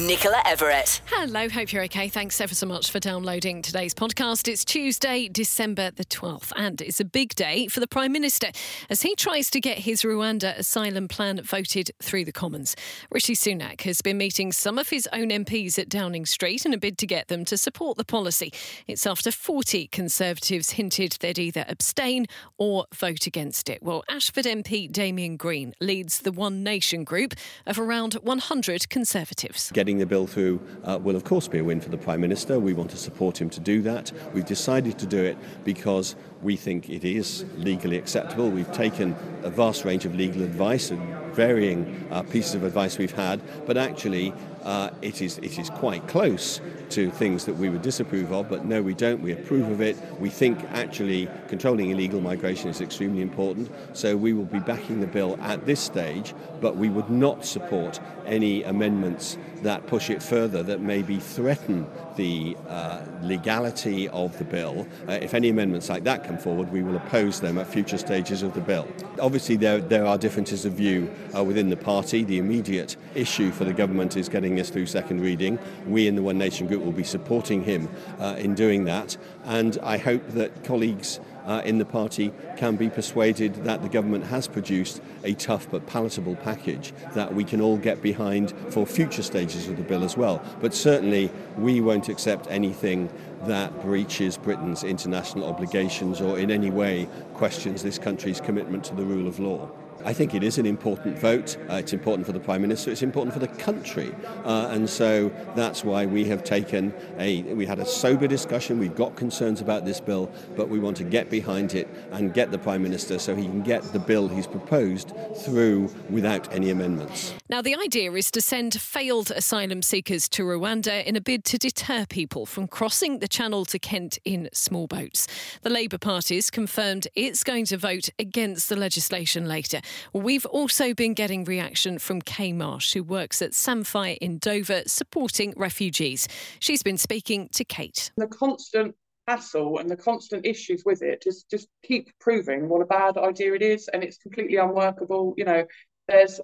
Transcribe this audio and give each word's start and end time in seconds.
Nicola 0.00 0.40
Everett. 0.46 1.02
Hello, 1.06 1.50
hope 1.50 1.70
you're 1.70 1.84
okay. 1.84 2.08
Thanks 2.08 2.40
ever 2.40 2.54
so 2.54 2.64
much 2.64 2.90
for 2.90 2.98
downloading 2.98 3.60
today's 3.60 3.92
podcast. 3.92 4.48
It's 4.48 4.64
Tuesday, 4.64 5.28
December 5.28 5.90
the 5.90 6.06
12th, 6.06 6.50
and 6.56 6.80
it's 6.80 6.98
a 6.98 7.04
big 7.04 7.34
day 7.34 7.66
for 7.66 7.80
the 7.80 7.86
Prime 7.86 8.10
Minister 8.10 8.48
as 8.88 9.02
he 9.02 9.14
tries 9.14 9.50
to 9.50 9.60
get 9.60 9.78
his 9.78 10.00
Rwanda 10.00 10.56
asylum 10.56 11.08
plan 11.08 11.42
voted 11.42 11.90
through 12.02 12.24
the 12.24 12.32
Commons. 12.32 12.74
Rishi 13.10 13.34
Sunak 13.34 13.82
has 13.82 14.00
been 14.00 14.16
meeting 14.16 14.50
some 14.50 14.78
of 14.78 14.88
his 14.88 15.06
own 15.12 15.28
MPs 15.28 15.78
at 15.78 15.90
Downing 15.90 16.24
Street 16.24 16.64
in 16.64 16.72
a 16.72 16.78
bid 16.78 16.96
to 16.96 17.06
get 17.06 17.28
them 17.28 17.44
to 17.44 17.58
support 17.58 17.98
the 17.98 18.04
policy. 18.04 18.50
It's 18.86 19.06
after 19.06 19.30
40 19.30 19.88
Conservatives 19.88 20.70
hinted 20.70 21.18
they'd 21.20 21.38
either 21.38 21.66
abstain 21.68 22.26
or 22.56 22.86
vote 22.94 23.26
against 23.26 23.68
it. 23.68 23.82
Well, 23.82 24.04
Ashford 24.08 24.46
MP 24.46 24.90
Damian 24.90 25.36
Green 25.36 25.74
leads 25.80 26.20
the 26.20 26.32
One 26.32 26.62
Nation 26.62 27.04
group 27.04 27.34
of 27.66 27.78
around 27.78 28.14
100 28.14 28.88
Conservatives 28.88 29.70
getting 29.82 29.98
the 29.98 30.06
bill 30.06 30.28
through 30.28 30.60
uh, 30.84 30.96
will, 31.02 31.16
of 31.16 31.24
course, 31.24 31.48
be 31.48 31.58
a 31.58 31.64
win 31.64 31.80
for 31.80 31.88
the 31.88 31.98
Prime 31.98 32.20
Minister. 32.20 32.60
We 32.60 32.72
want 32.72 32.92
to 32.92 32.96
support 32.96 33.40
him 33.40 33.50
to 33.50 33.58
do 33.58 33.82
that. 33.82 34.12
We've 34.32 34.44
decided 34.44 34.96
to 35.00 35.06
do 35.06 35.20
it 35.20 35.36
because 35.64 36.14
we 36.40 36.54
think 36.54 36.88
it 36.88 37.02
is 37.02 37.44
legally 37.56 37.98
acceptable. 37.98 38.48
We've 38.48 38.70
taken 38.70 39.16
a 39.42 39.50
vast 39.50 39.84
range 39.84 40.04
of 40.04 40.14
legal 40.14 40.42
advice 40.42 40.92
and 40.92 41.02
varying 41.34 42.06
uh, 42.10 42.22
pieces 42.22 42.54
of 42.54 42.64
advice 42.64 42.98
we've 42.98 43.12
had, 43.12 43.40
but 43.66 43.76
actually 43.76 44.32
uh, 44.64 44.90
it, 45.02 45.20
is, 45.20 45.38
it 45.38 45.58
is 45.58 45.70
quite 45.70 46.06
close 46.08 46.60
to 46.90 47.10
things 47.10 47.46
that 47.46 47.54
we 47.54 47.68
would 47.68 47.82
disapprove 47.82 48.32
of, 48.32 48.48
but 48.48 48.64
no, 48.64 48.82
we 48.82 48.94
don't. 48.94 49.22
We 49.22 49.32
approve 49.32 49.68
of 49.70 49.80
it. 49.80 49.96
We 50.20 50.28
think 50.28 50.62
actually 50.70 51.28
controlling 51.48 51.90
illegal 51.90 52.20
migration 52.20 52.68
is 52.68 52.80
extremely 52.80 53.22
important, 53.22 53.70
so 53.94 54.16
we 54.16 54.32
will 54.32 54.44
be 54.44 54.60
backing 54.60 55.00
the 55.00 55.06
bill 55.06 55.38
at 55.40 55.64
this 55.64 55.80
stage, 55.80 56.34
but 56.60 56.76
we 56.76 56.90
would 56.90 57.08
not 57.08 57.44
support 57.44 57.98
any 58.26 58.62
amendments 58.62 59.38
that 59.62 59.86
push 59.86 60.10
it 60.10 60.22
further 60.22 60.62
that 60.62 60.80
maybe 60.80 61.18
threaten 61.18 61.86
the 62.16 62.56
uh, 62.68 63.00
legality 63.22 64.08
of 64.08 64.36
the 64.38 64.44
bill. 64.44 64.86
Uh, 65.08 65.12
if 65.12 65.34
any 65.34 65.48
amendments 65.48 65.88
like 65.88 66.04
that 66.04 66.24
come 66.24 66.36
forward, 66.36 66.70
we 66.70 66.82
will 66.82 66.96
oppose 66.96 67.40
them 67.40 67.58
at 67.58 67.66
future 67.66 67.98
stages 67.98 68.42
of 68.42 68.52
the 68.54 68.60
bill. 68.60 68.86
Obviously, 69.20 69.56
there, 69.56 69.80
there 69.80 70.04
are 70.04 70.18
differences 70.18 70.64
of 70.64 70.72
view 70.74 71.10
uh, 71.36 71.42
within 71.44 71.70
the 71.70 71.76
party. 71.76 72.24
The 72.24 72.38
immediate 72.38 72.96
issue 73.14 73.50
for 73.50 73.64
the 73.64 73.72
government 73.72 74.16
is 74.16 74.28
getting 74.28 74.54
this 74.54 74.70
through 74.70 74.86
second 74.86 75.20
reading. 75.20 75.58
We 75.86 76.06
in 76.06 76.16
the 76.16 76.22
One 76.22 76.38
Nation 76.38 76.66
Group 76.66 76.82
will 76.84 76.92
be 76.92 77.04
supporting 77.04 77.62
him 77.62 77.88
uh, 78.18 78.36
in 78.38 78.54
doing 78.54 78.84
that, 78.84 79.16
and 79.44 79.78
I 79.82 79.98
hope 79.98 80.26
that 80.30 80.64
colleagues 80.64 81.20
uh, 81.46 81.62
in 81.64 81.78
the 81.78 81.84
party 81.84 82.32
can 82.56 82.76
be 82.76 82.88
persuaded 82.88 83.54
that 83.64 83.82
the 83.82 83.88
government 83.88 84.24
has 84.24 84.46
produced 84.46 85.00
a 85.24 85.34
tough 85.34 85.68
but 85.70 85.86
palatable 85.86 86.36
package 86.36 86.92
that 87.14 87.34
we 87.34 87.44
can 87.44 87.60
all 87.60 87.76
get 87.76 88.02
behind 88.02 88.52
for 88.68 88.86
future 88.86 89.22
stages 89.22 89.68
of 89.68 89.76
the 89.76 89.82
bill 89.82 90.04
as 90.04 90.16
well. 90.16 90.42
But 90.60 90.74
certainly 90.74 91.30
we 91.58 91.80
won't 91.80 92.08
accept 92.08 92.46
anything 92.50 93.10
that 93.44 93.82
breaches 93.82 94.36
Britain's 94.36 94.84
international 94.84 95.48
obligations 95.48 96.20
or 96.20 96.38
in 96.38 96.50
any 96.50 96.70
way 96.70 97.08
questions 97.34 97.82
this 97.82 97.98
country's 97.98 98.40
commitment 98.40 98.84
to 98.84 98.94
the 98.94 99.04
rule 99.04 99.26
of 99.26 99.40
law. 99.40 99.70
I 100.04 100.12
think 100.12 100.34
it 100.34 100.42
is 100.42 100.58
an 100.58 100.66
important 100.66 101.18
vote. 101.18 101.56
Uh, 101.70 101.74
it's 101.74 101.92
important 101.92 102.26
for 102.26 102.32
the 102.32 102.40
Prime 102.40 102.62
Minister. 102.62 102.90
It's 102.90 103.02
important 103.02 103.32
for 103.32 103.38
the 103.38 103.48
country. 103.48 104.14
Uh, 104.44 104.68
and 104.70 104.88
so 104.88 105.30
that's 105.54 105.84
why 105.84 106.06
we 106.06 106.24
have 106.24 106.42
taken 106.44 106.92
a, 107.18 107.42
we 107.54 107.66
had 107.66 107.78
a 107.78 107.86
sober 107.86 108.26
discussion. 108.26 108.78
We've 108.78 108.94
got 108.94 109.16
concerns 109.16 109.60
about 109.60 109.84
this 109.84 110.00
bill, 110.00 110.30
but 110.56 110.68
we 110.68 110.78
want 110.78 110.96
to 110.98 111.04
get 111.04 111.30
behind 111.30 111.74
it 111.74 111.88
and 112.10 112.34
get 112.34 112.50
the 112.50 112.58
Prime 112.58 112.82
Minister 112.82 113.18
so 113.18 113.36
he 113.36 113.44
can 113.44 113.62
get 113.62 113.82
the 113.92 113.98
bill 113.98 114.28
he's 114.28 114.46
proposed 114.46 115.12
through 115.36 115.92
without 116.10 116.52
any 116.52 116.70
amendments. 116.70 117.34
Now, 117.48 117.62
the 117.62 117.76
idea 117.76 118.12
is 118.12 118.30
to 118.32 118.40
send 118.40 118.80
failed 118.80 119.30
asylum 119.30 119.82
seekers 119.82 120.28
to 120.30 120.42
Rwanda 120.42 121.04
in 121.04 121.16
a 121.16 121.20
bid 121.20 121.44
to 121.46 121.58
deter 121.58 122.06
people 122.06 122.46
from 122.46 122.66
crossing 122.66 123.18
the 123.18 123.28
channel 123.28 123.64
to 123.66 123.78
Kent 123.78 124.18
in 124.24 124.48
small 124.52 124.86
boats. 124.86 125.26
The 125.62 125.70
Labour 125.70 125.98
Party's 125.98 126.50
confirmed 126.50 127.06
it's 127.14 127.44
going 127.44 127.66
to 127.66 127.76
vote 127.76 128.08
against 128.18 128.68
the 128.68 128.76
legislation 128.76 129.46
later. 129.46 129.80
We've 130.12 130.46
also 130.46 130.94
been 130.94 131.14
getting 131.14 131.44
reaction 131.44 131.98
from 131.98 132.22
Kay 132.22 132.52
Marsh, 132.52 132.94
who 132.94 133.02
works 133.02 133.42
at 133.42 133.54
Samphire 133.54 134.16
in 134.20 134.38
Dover 134.38 134.82
supporting 134.86 135.54
refugees. 135.56 136.28
She's 136.58 136.82
been 136.82 136.98
speaking 136.98 137.48
to 137.54 137.64
Kate. 137.64 138.10
The 138.16 138.26
constant 138.26 138.94
hassle 139.28 139.78
and 139.78 139.88
the 139.88 139.96
constant 139.96 140.44
issues 140.44 140.82
with 140.84 141.02
it 141.02 141.22
just 141.22 141.48
just 141.48 141.68
keep 141.84 142.10
proving 142.18 142.68
what 142.68 142.82
a 142.82 142.86
bad 142.86 143.16
idea 143.16 143.54
it 143.54 143.62
is 143.62 143.88
and 143.88 144.02
it's 144.02 144.18
completely 144.18 144.56
unworkable 144.56 145.32
you 145.36 145.44
know 145.44 145.64
there's 146.08 146.40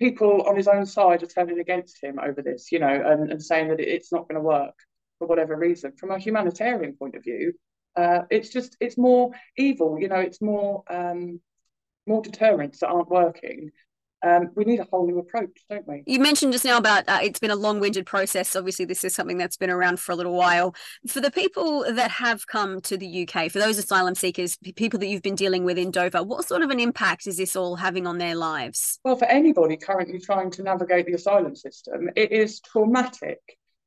people 0.00 0.42
on 0.48 0.56
his 0.56 0.66
own 0.66 0.86
side 0.86 1.22
are 1.22 1.26
turning 1.26 1.60
against 1.60 2.02
him 2.02 2.18
over 2.18 2.40
this 2.40 2.72
you 2.72 2.78
know 2.78 2.88
and, 2.88 3.30
and 3.30 3.42
saying 3.42 3.68
that 3.68 3.80
it's 3.80 4.10
not 4.10 4.26
going 4.28 4.40
to 4.40 4.40
work 4.40 4.74
for 5.18 5.28
whatever 5.28 5.56
reason 5.56 5.92
from 5.92 6.10
a 6.10 6.18
humanitarian 6.18 6.94
point 6.94 7.14
of 7.14 7.22
view 7.22 7.52
uh, 7.96 8.22
it's 8.30 8.48
just 8.48 8.76
it's 8.80 8.96
more 8.96 9.30
evil 9.58 9.98
you 10.00 10.08
know 10.08 10.16
it's 10.16 10.40
more 10.40 10.82
um, 10.88 11.38
more 12.06 12.22
deterrents 12.22 12.80
that 12.80 12.88
aren't 12.88 13.10
working, 13.10 13.70
um, 14.24 14.50
we 14.54 14.64
need 14.64 14.78
a 14.78 14.86
whole 14.90 15.06
new 15.06 15.18
approach, 15.18 15.50
don't 15.68 15.86
we? 15.86 16.04
You 16.06 16.20
mentioned 16.20 16.52
just 16.52 16.64
now 16.64 16.76
about 16.78 17.08
uh, 17.08 17.18
it's 17.22 17.40
been 17.40 17.50
a 17.50 17.56
long 17.56 17.80
winded 17.80 18.06
process. 18.06 18.54
Obviously, 18.54 18.84
this 18.84 19.02
is 19.02 19.14
something 19.14 19.36
that's 19.36 19.56
been 19.56 19.70
around 19.70 19.98
for 19.98 20.12
a 20.12 20.14
little 20.14 20.34
while. 20.34 20.74
For 21.08 21.20
the 21.20 21.30
people 21.30 21.84
that 21.92 22.10
have 22.12 22.46
come 22.46 22.80
to 22.82 22.96
the 22.96 23.26
UK, 23.26 23.50
for 23.50 23.58
those 23.58 23.78
asylum 23.78 24.14
seekers, 24.14 24.56
people 24.76 25.00
that 25.00 25.08
you've 25.08 25.22
been 25.22 25.34
dealing 25.34 25.64
with 25.64 25.76
in 25.76 25.90
Dover, 25.90 26.22
what 26.22 26.46
sort 26.46 26.62
of 26.62 26.70
an 26.70 26.78
impact 26.78 27.26
is 27.26 27.36
this 27.36 27.56
all 27.56 27.74
having 27.74 28.06
on 28.06 28.18
their 28.18 28.36
lives? 28.36 29.00
Well, 29.04 29.16
for 29.16 29.24
anybody 29.24 29.76
currently 29.76 30.20
trying 30.20 30.50
to 30.52 30.62
navigate 30.62 31.06
the 31.06 31.14
asylum 31.14 31.56
system, 31.56 32.10
it 32.14 32.30
is 32.30 32.60
traumatic. 32.60 33.40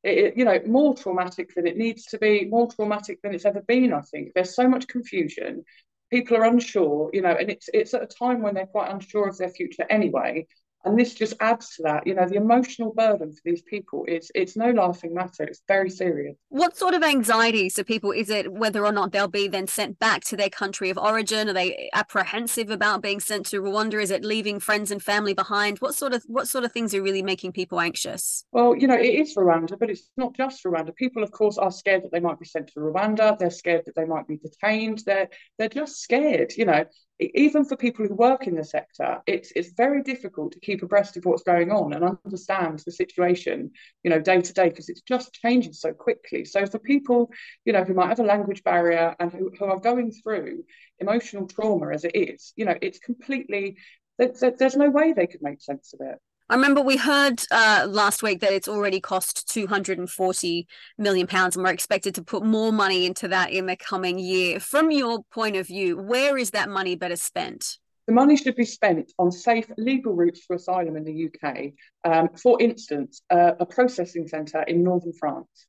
It, 0.03 0.37
you 0.37 0.45
know, 0.45 0.59
more 0.67 0.95
traumatic 0.95 1.55
than 1.55 1.65
it 1.65 1.77
needs 1.77 2.05
to 2.07 2.19
be, 2.19 2.45
more 2.45 2.69
traumatic 2.71 3.21
than 3.23 3.33
it's 3.33 3.45
ever 3.45 3.61
been. 3.61 3.93
I 3.93 4.01
think 4.01 4.33
there's 4.35 4.53
so 4.53 4.67
much 4.67 4.87
confusion 4.87 5.63
people 6.11 6.37
are 6.37 6.45
unsure, 6.45 7.09
you 7.13 7.21
know, 7.21 7.35
and 7.39 7.49
it's 7.49 7.69
it's 7.73 7.93
at 7.93 8.03
a 8.03 8.07
time 8.07 8.41
when 8.41 8.53
they're 8.53 8.65
quite 8.65 8.91
unsure 8.91 9.27
of 9.27 9.37
their 9.37 9.49
future 9.49 9.85
anyway. 9.89 10.47
And 10.85 10.97
this 10.97 11.13
just 11.13 11.33
adds 11.39 11.75
to 11.75 11.83
that. 11.83 12.05
You 12.05 12.13
know, 12.13 12.27
the 12.27 12.35
emotional 12.35 12.93
burden 12.93 13.31
for 13.31 13.41
these 13.43 13.63
people 13.63 14.05
is 14.07 14.31
it's 14.35 14.55
no 14.55 14.71
laughing 14.71 15.13
matter. 15.13 15.43
It's 15.43 15.61
very 15.67 15.89
serious. 15.89 16.35
What 16.49 16.77
sort 16.77 16.93
of 16.93 17.03
anxiety 17.03 17.69
so 17.69 17.83
people 17.83 18.11
is 18.11 18.29
it 18.29 18.51
whether 18.51 18.85
or 18.85 18.91
not 18.91 19.11
they'll 19.11 19.27
be 19.27 19.47
then 19.47 19.67
sent 19.67 19.97
back 19.99 20.23
to 20.25 20.37
their 20.37 20.49
country 20.49 20.89
of 20.89 20.97
origin? 20.97 21.49
Are 21.49 21.53
they 21.53 21.89
apprehensive 21.93 22.69
about 22.69 23.01
being 23.01 23.19
sent 23.19 23.47
to 23.47 23.61
Rwanda? 23.61 24.01
Is 24.01 24.11
it 24.11 24.23
leaving 24.23 24.59
friends 24.59 24.91
and 24.91 25.01
family 25.01 25.33
behind? 25.33 25.79
What 25.79 25.95
sort 25.95 26.13
of 26.13 26.23
what 26.27 26.47
sort 26.47 26.63
of 26.63 26.71
things 26.71 26.93
are 26.93 27.01
really 27.01 27.23
making 27.23 27.53
people 27.53 27.79
anxious? 27.79 28.45
Well, 28.51 28.75
you 28.75 28.87
know, 28.87 28.95
it 28.95 29.15
is 29.15 29.35
Rwanda, 29.35 29.79
but 29.79 29.89
it's 29.89 30.09
not 30.17 30.35
just 30.35 30.63
Rwanda. 30.63 30.95
People, 30.95 31.23
of 31.23 31.31
course, 31.31 31.57
are 31.57 31.71
scared 31.71 32.03
that 32.03 32.11
they 32.11 32.19
might 32.19 32.39
be 32.39 32.45
sent 32.45 32.67
to 32.67 32.79
Rwanda. 32.79 33.37
They're 33.37 33.49
scared 33.49 33.85
that 33.85 33.95
they 33.95 34.05
might 34.05 34.27
be 34.27 34.37
detained. 34.37 35.01
They're 35.05 35.29
they're 35.57 35.69
just 35.69 35.99
scared, 35.99 36.53
you 36.55 36.65
know 36.65 36.85
even 37.19 37.63
for 37.63 37.77
people 37.77 38.05
who 38.05 38.13
work 38.13 38.45
in 38.45 38.55
the 38.55 38.63
sector, 38.63 39.21
it's 39.25 39.51
it's 39.55 39.71
very 39.71 40.03
difficult 40.03 40.51
to 40.51 40.59
keep 40.59 40.83
abreast 40.83 41.15
of 41.15 41.25
what's 41.25 41.43
going 41.43 41.71
on 41.71 41.93
and 41.93 42.17
understand 42.25 42.79
the 42.79 42.91
situation, 42.91 43.71
you 44.03 44.09
know, 44.09 44.19
day 44.19 44.41
to 44.41 44.53
day 44.53 44.69
because 44.69 44.89
it's 44.89 45.01
just 45.01 45.33
changing 45.33 45.73
so 45.73 45.93
quickly. 45.93 46.43
So 46.43 46.65
for 46.65 46.79
people, 46.79 47.31
you 47.63 47.73
know, 47.73 47.83
who 47.83 47.93
might 47.93 48.09
have 48.09 48.19
a 48.19 48.23
language 48.23 48.63
barrier 48.63 49.15
and 49.19 49.31
who, 49.31 49.51
who 49.57 49.65
are 49.65 49.79
going 49.79 50.11
through 50.11 50.63
emotional 50.99 51.47
trauma 51.47 51.93
as 51.93 52.03
it 52.03 52.15
is, 52.15 52.51
you 52.57 52.65
know, 52.65 52.75
it's 52.81 52.99
completely 52.99 53.77
there's 54.17 54.75
no 54.77 54.89
way 54.89 55.13
they 55.13 55.27
could 55.27 55.41
make 55.41 55.61
sense 55.61 55.93
of 55.93 56.05
it. 56.05 56.19
I 56.47 56.53
remember 56.53 56.81
we 56.81 56.95
heard 56.95 57.41
uh, 57.49 57.87
last 57.89 58.21
week 58.21 58.41
that 58.41 58.53
it's 58.53 58.67
already 58.67 58.99
cost 58.99 59.51
240 59.51 60.67
million 60.95 61.25
pounds, 61.25 61.55
and 61.55 61.65
we're 61.65 61.71
expected 61.71 62.13
to 62.15 62.23
put 62.23 62.45
more 62.45 62.71
money 62.71 63.07
into 63.07 63.27
that 63.29 63.51
in 63.51 63.65
the 63.65 63.75
coming 63.75 64.19
year. 64.19 64.59
From 64.59 64.91
your 64.91 65.23
point 65.33 65.55
of 65.55 65.65
view, 65.65 65.97
where 65.97 66.37
is 66.37 66.51
that 66.51 66.69
money 66.69 66.95
better 66.95 67.15
spent? 67.15 67.79
The 68.05 68.13
money 68.13 68.37
should 68.37 68.55
be 68.55 68.65
spent 68.65 69.11
on 69.17 69.31
safe 69.31 69.65
legal 69.79 70.13
routes 70.13 70.41
for 70.45 70.55
asylum 70.55 70.95
in 70.95 71.03
the 71.03 71.31
UK. 71.31 71.71
Um, 72.03 72.29
for 72.37 72.61
instance, 72.61 73.23
uh, 73.31 73.53
a 73.59 73.65
processing 73.65 74.27
centre 74.27 74.61
in 74.61 74.83
northern 74.83 75.13
France 75.13 75.65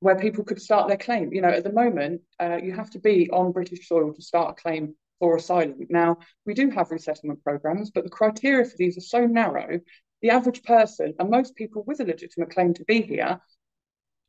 where 0.00 0.16
people 0.16 0.44
could 0.44 0.60
start 0.60 0.88
their 0.88 0.98
claim. 0.98 1.32
You 1.32 1.40
know, 1.40 1.48
at 1.48 1.64
the 1.64 1.72
moment, 1.72 2.20
uh, 2.38 2.58
you 2.62 2.74
have 2.74 2.90
to 2.90 2.98
be 2.98 3.30
on 3.30 3.52
British 3.52 3.88
soil 3.88 4.12
to 4.12 4.20
start 4.20 4.58
a 4.58 4.62
claim 4.62 4.94
for 5.22 5.36
asylum. 5.36 5.86
Now, 5.88 6.18
we 6.44 6.52
do 6.52 6.68
have 6.70 6.90
resettlement 6.90 7.44
programs, 7.44 7.92
but 7.92 8.02
the 8.02 8.10
criteria 8.10 8.64
for 8.64 8.76
these 8.76 8.98
are 8.98 9.02
so 9.02 9.24
narrow, 9.24 9.78
the 10.22 10.30
average 10.30 10.62
person 10.62 11.14
and 11.18 11.30
most 11.30 11.54
people 11.56 11.84
with 11.86 12.00
a 12.00 12.04
legitimate 12.04 12.50
claim 12.50 12.72
to 12.74 12.84
be 12.84 13.02
here 13.02 13.40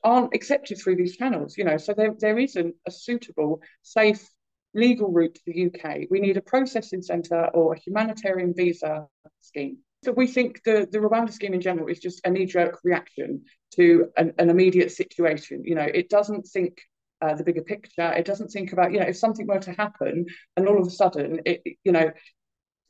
aren't 0.04 0.34
accepted 0.34 0.78
through 0.78 0.98
these 0.98 1.16
channels, 1.16 1.58
you 1.58 1.64
know, 1.64 1.78
so 1.78 1.94
there, 1.94 2.14
there 2.20 2.38
isn't 2.38 2.76
a 2.86 2.92
suitable, 2.92 3.62
safe, 3.84 4.28
legal 4.74 5.12
route 5.12 5.36
to 5.36 5.42
the 5.46 5.68
UK. 5.68 6.08
We 6.10 6.20
need 6.20 6.36
a 6.36 6.42
processing 6.42 7.02
centre 7.02 7.46
or 7.54 7.74
a 7.74 7.80
humanitarian 7.80 8.54
visa 8.54 9.08
scheme. 9.40 9.78
So 10.04 10.12
we 10.12 10.28
think 10.28 10.62
the, 10.66 10.88
the 10.92 10.98
Rwanda 10.98 11.32
scheme 11.32 11.54
in 11.54 11.62
general 11.62 11.88
is 11.88 12.00
just 12.00 12.26
a 12.26 12.30
knee-jerk 12.30 12.80
reaction 12.84 13.44
to 13.76 14.10
an, 14.18 14.34
an 14.38 14.50
immediate 14.50 14.92
situation. 14.92 15.64
You 15.64 15.76
know, 15.76 15.88
it 15.94 16.10
doesn't 16.10 16.48
think 16.48 16.82
uh, 17.22 17.36
the 17.36 17.44
bigger 17.44 17.62
picture. 17.62 18.12
It 18.12 18.26
doesn't 18.26 18.50
think 18.50 18.74
about, 18.74 18.92
you 18.92 19.00
know, 19.00 19.06
if 19.06 19.16
something 19.16 19.48
were 19.48 19.60
to 19.60 19.72
happen 19.72 20.26
and 20.58 20.68
all 20.68 20.82
of 20.82 20.88
a 20.88 20.92
sudden, 20.92 21.40
it, 21.46 21.62
you 21.86 21.94
know, 21.94 22.12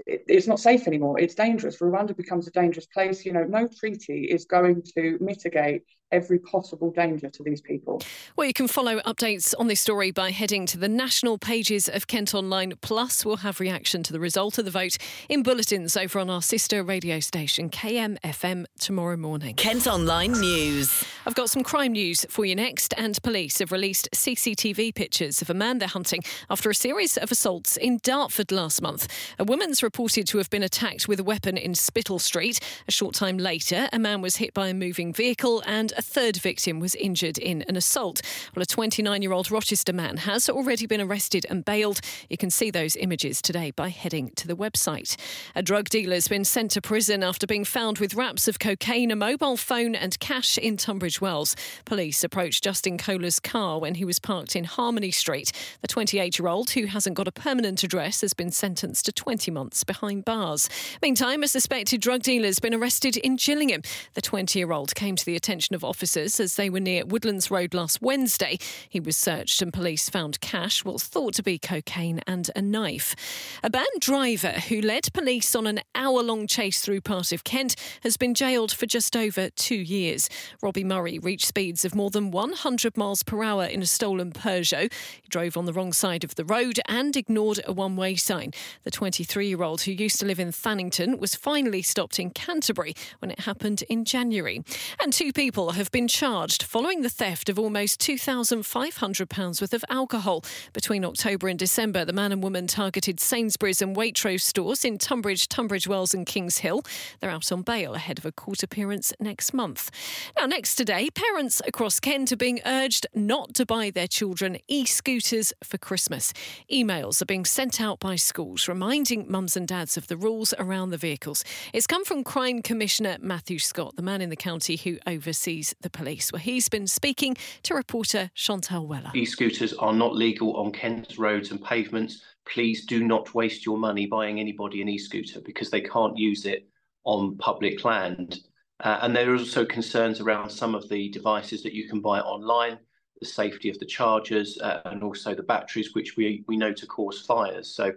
it, 0.06 0.24
it's 0.28 0.48
not 0.48 0.60
safe 0.60 0.88
anymore. 0.88 1.20
It's 1.20 1.36
dangerous. 1.36 1.78
Rwanda 1.78 2.16
becomes 2.16 2.48
a 2.48 2.52
dangerous 2.52 2.86
place. 2.88 3.26
You 3.26 3.34
know, 3.34 3.44
no 3.44 3.68
treaty 3.68 4.26
is 4.26 4.46
going 4.46 4.84
to 4.98 5.18
mitigate 5.22 5.84
every 6.14 6.40
possible 6.40 6.92
danger 6.92 7.30
to 7.30 7.44
these 7.44 7.60
people. 7.60 8.02
Well, 8.38 8.48
you 8.48 8.54
can 8.54 8.68
follow 8.68 9.00
updates 9.02 9.54
on 9.58 9.68
this 9.68 9.82
story 9.82 10.12
by 10.12 10.32
heading 10.32 10.66
to 10.68 10.78
the 10.78 10.88
national 10.88 11.40
pages 11.40 11.90
of 11.90 12.08
Kent 12.08 12.34
Online. 12.34 12.74
Plus, 12.82 13.26
we'll 13.26 13.38
have 13.38 13.60
reaction 13.60 14.04
to 14.04 14.14
the 14.14 14.20
result 14.20 14.58
of 14.60 14.66
the 14.66 14.72
vote 14.72 14.98
in 15.28 15.42
bulletins 15.42 15.98
over 15.98 16.20
on 16.20 16.30
our 16.30 16.42
sister 16.42 16.84
radio 16.84 17.20
station, 17.20 17.70
KMFM, 17.70 18.66
tomorrow 18.80 19.18
morning. 19.18 19.56
Kent 19.56 19.88
Online 19.88 20.32
News. 20.34 21.04
I've 21.26 21.36
got 21.36 21.50
some 21.50 21.64
crime 21.64 21.94
news 21.94 22.26
for 22.30 22.46
you 22.46 22.56
next, 22.56 22.94
and 22.96 23.22
police 23.24 23.58
have 23.60 23.72
released 23.72 24.08
CCTV 24.14 24.94
pictures 24.94 25.42
of 25.42 25.50
a 25.50 25.54
man 25.56 25.80
they're 25.80 25.88
hunting 25.88 26.22
after 26.50 26.70
a 26.70 26.76
series 26.76 27.18
of 27.18 27.32
assaults 27.32 27.76
in 27.76 28.00
Dartford 28.04 28.52
last 28.52 28.82
month. 28.82 29.08
A 29.40 29.44
woman's 29.44 29.82
reported 29.82 30.28
to 30.28 30.38
have 30.38 30.52
been 30.52 30.62
attacked 30.62 31.08
with 31.08 31.20
a 31.20 31.24
weapon 31.24 31.58
in 31.58 31.74
Spital 31.74 32.20
Street. 32.20 32.60
A 32.88 32.92
short 32.92 33.16
time 33.16 33.40
later, 33.40 33.90
a 33.92 33.98
man 33.98 34.22
was 34.22 34.36
hit 34.36 34.54
by 34.54 34.68
a 34.68 34.74
moving 34.76 35.12
vehicle 35.12 35.64
and 35.66 35.92
a 35.98 36.03
third 36.04 36.38
victim 36.38 36.80
was 36.80 36.96
injured 36.96 37.38
in 37.38 37.64
an 37.64 37.76
assault. 37.76 38.22
Well, 38.56 38.62
a 38.62 38.66
29 38.66 39.22
year 39.22 39.34
old 39.34 39.50
Rochester 39.50 39.94
man 39.94 40.18
has 40.18 40.50
already 40.50 40.86
been 40.86 41.02
arrested 41.02 41.46
and 41.50 41.66
bailed. 41.66 42.02
You 42.30 42.38
can 42.38 42.50
see 42.50 42.70
those 42.70 42.96
images 42.96 43.42
today 43.42 43.72
by 43.72 43.90
heading 43.90 44.30
to 44.36 44.48
the 44.48 44.56
website. 44.56 45.16
A 45.56 45.64
drug 45.64 45.90
dealer 45.90 46.14
has 46.14 46.28
been 46.28 46.46
sent 46.46 46.72
to 46.72 46.82
prison 46.82 47.24
after 47.24 47.48
being 47.48 47.66
found 47.66 47.98
with 47.98 48.14
wraps 48.14 48.48
of 48.48 48.60
cocaine, 48.60 49.12
a 49.12 49.16
mobile 49.16 49.58
phone, 49.58 49.96
and 49.96 50.20
cash 50.20 50.58
in 50.58 50.78
Tunbridge 50.78 51.22
Wells. 51.22 51.56
Police 51.86 52.24
approached 52.24 52.64
Justin 52.64 52.98
Kohler's 52.98 53.40
car 53.40 53.80
when 53.80 53.96
he 53.96 54.06
was 54.06 54.20
parked 54.20 54.56
in 54.56 54.66
Harmony 54.66 55.12
Street. 55.12 55.52
The 55.82 55.88
28 55.88 56.38
year 56.38 56.48
old, 56.48 56.72
who 56.72 56.86
hasn't 56.86 57.16
got 57.16 57.28
a 57.28 57.32
permanent 57.32 57.84
address, 57.84 58.22
has 58.22 58.34
been 58.34 58.52
sentenced 58.52 59.06
to 59.06 59.12
20 59.12 59.52
months 59.52 59.84
behind 59.84 60.26
bars. 60.26 60.70
Meantime, 61.02 61.44
a 61.44 61.48
suspected 61.48 62.02
drug 62.02 62.24
dealer 62.24 62.48
has 62.48 62.60
been 62.60 62.74
arrested 62.74 63.18
in 63.18 63.38
Gillingham. 63.38 63.82
The 64.14 64.22
20 64.22 64.60
year 64.60 64.72
old 64.72 64.94
came 64.96 65.16
to 65.16 65.26
the 65.26 65.36
attention 65.36 65.76
of 65.76 65.84
officers 65.94 66.40
as 66.40 66.56
they 66.56 66.72
were 66.72 66.80
near 66.80 67.06
Woodlands 67.06 67.52
Road 67.52 67.76
last 67.76 68.02
Wednesday. 68.02 68.58
He 68.90 69.00
was 69.00 69.16
searched 69.16 69.62
and 69.62 69.72
police 69.72 70.10
found 70.10 70.42
cash, 70.42 70.84
what's 70.84 71.04
thought 71.04 71.36
to 71.36 71.44
be 71.44 71.60
cocaine, 71.60 72.20
and 72.26 72.50
a 72.56 72.64
knife. 72.64 73.16
A 73.64 73.70
banned 73.70 74.00
driver 74.00 74.54
who 74.54 74.82
led 74.82 75.14
police 75.14 75.54
on 75.54 75.68
an 75.68 75.82
hour 75.94 76.24
long 76.24 76.48
chase 76.48 76.82
through 76.82 77.02
part 77.02 77.32
of 77.32 77.44
Kent 77.44 77.76
has 78.02 78.18
been 78.18 78.34
jailed 78.34 78.72
for 78.72 78.88
just 78.88 79.16
over 79.16 79.52
two 79.52 79.76
years. 79.76 80.32
Robbie 80.64 80.84
Murray 80.84 81.20
reached 81.20 81.46
speeds 81.46 81.86
of 81.86 81.94
more 81.94 82.10
than 82.10 82.32
100 82.32 82.98
miles 82.98 83.22
per 83.22 83.44
hour 83.44 83.66
in 83.66 83.84
a 83.84 83.86
stolen 83.86 84.32
Peugeot. 84.32 84.92
He 85.22 85.28
drove 85.30 85.56
on 85.56 85.66
the 85.66 85.74
wrong 85.74 85.94
side 85.94 86.24
of 86.24 86.34
the 86.34 86.44
road 86.44 86.80
and 86.88 87.16
ignored 87.16 87.60
a 87.68 87.72
one 87.72 87.96
way 87.96 88.16
sign. 88.16 88.52
The 88.82 88.90
23 88.90 89.48
year 89.48 89.62
old 89.62 89.82
who 89.82 89.92
used 89.92 90.20
to 90.22 90.26
live 90.26 90.40
in 90.40 90.52
Thanington 90.52 91.20
was 91.20 91.36
finally 91.36 91.84
stopped 91.84 92.18
in 92.18 92.32
Canterbury 92.32 92.96
when 93.20 93.30
it 93.30 93.42
happened 93.42 93.84
in 93.84 94.06
January. 94.06 94.64
And 95.00 95.14
two 95.14 95.32
people 95.32 95.73
have 95.74 95.92
been 95.92 96.08
charged 96.08 96.64
following 96.64 97.02
the 97.02 97.10
theft 97.10 97.50
of 97.50 97.60
almost 97.60 98.00
£2,500 98.00 99.62
worth 99.62 99.74
of 99.74 99.86
alcohol. 99.90 100.44
Between 100.74 101.06
October 101.06 101.48
and 101.48 101.60
December, 101.60 102.06
the 102.06 102.14
man 102.14 102.32
and 102.32 102.42
woman 102.42 102.68
targeted 102.68 103.20
Sainsbury's 103.20 103.82
and 103.82 103.96
Waitrose 103.96 104.42
stores 104.42 104.86
in 104.86 104.98
Tunbridge, 104.98 105.48
Tunbridge 105.50 105.88
Wells, 105.88 106.14
and 106.14 106.26
Kings 106.26 106.60
Hill. 106.60 106.84
They're 107.20 107.30
out 107.30 107.52
on 107.52 107.62
bail 107.62 107.96
ahead 107.96 108.18
of 108.18 108.26
a 108.26 108.32
court 108.32 108.64
appearance 108.64 109.14
next 109.20 109.54
month. 109.54 109.90
Now, 110.38 110.46
next 110.46 110.76
today, 110.76 111.10
parents 111.10 111.62
across 111.68 112.00
Kent 112.00 112.32
are 112.32 112.38
being 112.38 112.62
urged 112.66 113.08
not 113.14 113.54
to 113.56 113.66
buy 113.66 113.90
their 113.90 114.08
children 114.08 114.58
e 114.68 114.86
scooters 114.86 115.54
for 115.64 115.78
Christmas. 115.78 116.34
Emails 116.72 117.22
are 117.22 117.26
being 117.26 117.46
sent 117.46 117.82
out 117.82 118.00
by 118.00 118.16
schools 118.16 118.68
reminding 118.68 119.30
mums 119.30 119.58
and 119.58 119.68
dads 119.68 119.98
of 119.98 120.08
the 120.08 120.18
rules 120.18 120.54
around 120.60 120.90
the 120.90 120.98
vehicles. 120.98 121.44
It's 121.74 121.88
come 121.88 122.06
from 122.06 122.24
Crime 122.24 122.62
Commissioner 122.62 123.18
Matthew 123.20 123.60
Scott, 123.60 123.96
the 123.96 124.02
man 124.02 124.22
in 124.22 124.30
the 124.30 124.36
county 124.36 124.78
who 124.78 124.98
oversees 125.08 125.63
the 125.82 125.90
police, 125.90 126.32
where 126.32 126.40
he's 126.40 126.68
been 126.70 126.88
speaking 126.88 127.36
to 127.64 127.76
reporter 127.76 128.32
Chantal 128.34 128.88
Weller. 128.88 129.12
E 129.14 129.26
scooters 129.26 129.74
are 129.74 129.94
not 129.94 130.16
legal 130.16 130.58
on 130.58 130.72
Kent's 130.72 131.18
roads 131.20 131.52
and 131.52 131.64
pavements. 131.64 132.22
Please 132.46 132.86
do 132.86 133.04
not 133.04 133.34
waste 133.34 133.66
your 133.66 133.78
money 133.78 134.06
buying 134.06 134.40
anybody 134.40 134.82
an 134.82 134.90
e 134.90 134.98
scooter 134.98 135.40
because 135.42 135.70
they 135.70 135.82
can't 135.82 136.18
use 136.18 136.46
it 136.46 136.68
on 137.04 137.38
public 137.38 137.86
land. 137.86 138.40
Uh, 138.80 139.00
and 139.02 139.16
there 139.16 139.32
are 139.32 139.38
also 139.38 139.64
concerns 139.66 140.20
around 140.20 140.50
some 140.50 140.76
of 140.76 140.90
the 140.90 141.10
devices 141.10 141.64
that 141.64 141.74
you 141.74 141.88
can 141.88 142.02
buy 142.02 142.20
online, 142.20 142.78
the 143.20 143.26
safety 143.26 143.70
of 143.70 143.80
the 143.80 143.86
chargers, 143.86 144.58
uh, 144.62 144.82
and 144.86 145.04
also 145.04 145.34
the 145.34 145.44
batteries, 145.44 145.94
which 145.94 146.18
we, 146.18 146.44
we 146.48 146.58
know 146.58 146.74
to 146.74 146.86
cause 146.88 147.22
fires. 147.22 147.70
So 147.74 147.94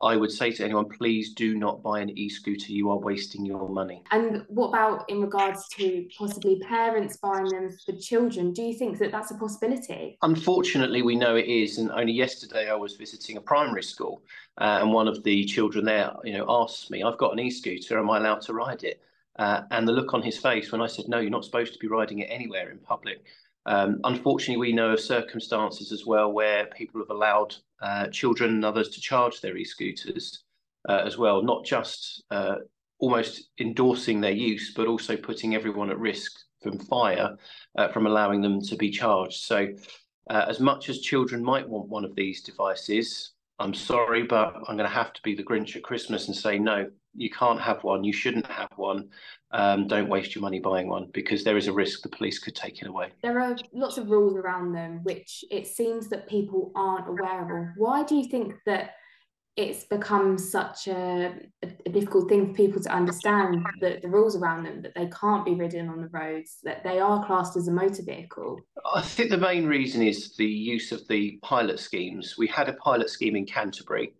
I 0.00 0.16
would 0.16 0.30
say 0.30 0.52
to 0.52 0.64
anyone, 0.64 0.88
please 0.88 1.34
do 1.34 1.56
not 1.56 1.82
buy 1.82 2.00
an 2.00 2.16
e-scooter. 2.16 2.72
You 2.72 2.90
are 2.90 2.98
wasting 2.98 3.44
your 3.44 3.68
money. 3.68 4.04
And 4.12 4.44
what 4.48 4.68
about 4.68 5.10
in 5.10 5.20
regards 5.20 5.66
to 5.70 6.06
possibly 6.16 6.60
parents 6.60 7.16
buying 7.16 7.46
them 7.46 7.76
for 7.84 7.92
children? 7.92 8.52
Do 8.52 8.62
you 8.62 8.74
think 8.74 8.98
that 8.98 9.10
that's 9.10 9.32
a 9.32 9.34
possibility? 9.34 10.16
Unfortunately, 10.22 11.02
we 11.02 11.16
know 11.16 11.34
it 11.34 11.46
is. 11.46 11.78
And 11.78 11.90
only 11.90 12.12
yesterday, 12.12 12.70
I 12.70 12.74
was 12.74 12.94
visiting 12.94 13.38
a 13.38 13.40
primary 13.40 13.82
school, 13.82 14.22
uh, 14.60 14.78
and 14.82 14.92
one 14.92 15.08
of 15.08 15.24
the 15.24 15.44
children 15.44 15.84
there, 15.84 16.12
you 16.22 16.34
know, 16.34 16.46
asked 16.48 16.90
me, 16.90 17.02
"I've 17.02 17.18
got 17.18 17.32
an 17.32 17.40
e-scooter. 17.40 17.98
Am 17.98 18.08
I 18.08 18.18
allowed 18.18 18.42
to 18.42 18.54
ride 18.54 18.84
it?" 18.84 19.02
Uh, 19.36 19.62
and 19.70 19.86
the 19.86 19.92
look 19.92 20.14
on 20.14 20.22
his 20.22 20.38
face 20.38 20.70
when 20.70 20.80
I 20.80 20.86
said, 20.86 21.08
"No, 21.08 21.18
you're 21.18 21.30
not 21.30 21.44
supposed 21.44 21.72
to 21.72 21.78
be 21.78 21.88
riding 21.88 22.20
it 22.20 22.26
anywhere 22.30 22.70
in 22.70 22.78
public." 22.78 23.24
Um, 23.68 24.00
unfortunately, 24.04 24.56
we 24.56 24.72
know 24.72 24.92
of 24.92 25.00
circumstances 25.00 25.92
as 25.92 26.06
well 26.06 26.32
where 26.32 26.66
people 26.74 27.02
have 27.02 27.10
allowed 27.10 27.54
uh, 27.82 28.06
children 28.06 28.50
and 28.54 28.64
others 28.64 28.88
to 28.88 29.00
charge 29.00 29.42
their 29.42 29.58
e-scooters 29.58 30.42
uh, 30.88 31.02
as 31.04 31.18
well, 31.18 31.42
not 31.42 31.66
just 31.66 32.24
uh, 32.30 32.56
almost 32.98 33.50
endorsing 33.60 34.22
their 34.22 34.32
use, 34.32 34.72
but 34.74 34.86
also 34.86 35.18
putting 35.18 35.54
everyone 35.54 35.90
at 35.90 35.98
risk 35.98 36.32
from 36.62 36.78
fire 36.78 37.36
uh, 37.76 37.88
from 37.88 38.06
allowing 38.06 38.40
them 38.40 38.62
to 38.62 38.74
be 38.74 38.90
charged. 38.90 39.42
So, 39.42 39.68
uh, 40.30 40.46
as 40.48 40.60
much 40.60 40.88
as 40.88 41.00
children 41.00 41.44
might 41.44 41.68
want 41.68 41.90
one 41.90 42.06
of 42.06 42.14
these 42.14 42.42
devices, 42.42 43.32
I'm 43.58 43.74
sorry, 43.74 44.22
but 44.22 44.54
I'm 44.68 44.76
going 44.76 44.88
to 44.88 44.94
have 44.94 45.12
to 45.12 45.22
be 45.22 45.34
the 45.34 45.42
Grinch 45.42 45.74
at 45.76 45.82
Christmas 45.82 46.28
and 46.28 46.36
say 46.36 46.58
no. 46.58 46.88
You 47.14 47.30
can't 47.30 47.60
have 47.60 47.82
one. 47.82 48.04
You 48.04 48.12
shouldn't 48.12 48.46
have 48.46 48.70
one 48.76 49.08
um, 49.50 49.86
don't 49.86 50.08
waste 50.08 50.34
your 50.34 50.42
money 50.42 50.60
buying 50.60 50.88
one 50.88 51.08
because 51.12 51.42
there 51.42 51.56
is 51.56 51.68
a 51.68 51.72
risk 51.72 52.02
the 52.02 52.08
police 52.08 52.38
could 52.38 52.54
take 52.54 52.82
it 52.82 52.88
away. 52.88 53.12
There 53.22 53.40
are 53.40 53.56
lots 53.72 53.96
of 53.96 54.10
rules 54.10 54.34
around 54.36 54.72
them, 54.72 55.00
which 55.04 55.44
it 55.50 55.66
seems 55.66 56.08
that 56.10 56.28
people 56.28 56.70
aren't 56.74 57.08
aware 57.08 57.62
of. 57.62 57.68
Why 57.76 58.04
do 58.04 58.14
you 58.14 58.28
think 58.28 58.54
that 58.66 58.90
it's 59.58 59.84
become 59.84 60.38
such 60.38 60.86
a, 60.86 61.34
a, 61.62 61.90
difficult 61.90 62.28
thing 62.28 62.46
for 62.46 62.54
people 62.54 62.80
to 62.80 62.92
understand 62.92 63.66
the, 63.80 63.98
the 64.00 64.08
rules 64.08 64.36
around 64.36 64.62
them 64.62 64.80
that 64.82 64.94
they 64.94 65.10
can't 65.20 65.44
be 65.44 65.54
ridden 65.54 65.88
on 65.88 66.00
the 66.00 66.08
roads, 66.08 66.58
that 66.62 66.84
they 66.84 67.00
are 67.00 67.26
classed 67.26 67.56
as 67.56 67.66
a 67.66 67.72
motor 67.72 68.04
vehicle? 68.04 68.60
I 68.94 69.02
think 69.02 69.30
the 69.30 69.36
main 69.36 69.66
reason 69.66 70.00
is 70.00 70.36
the 70.36 70.46
use 70.46 70.92
of 70.92 71.06
the 71.08 71.40
pilot 71.42 71.80
schemes. 71.80 72.36
We 72.38 72.46
had 72.46 72.68
a 72.68 72.74
pilot 72.74 73.10
scheme 73.10 73.34
in 73.34 73.46
Canterbury 73.46 74.14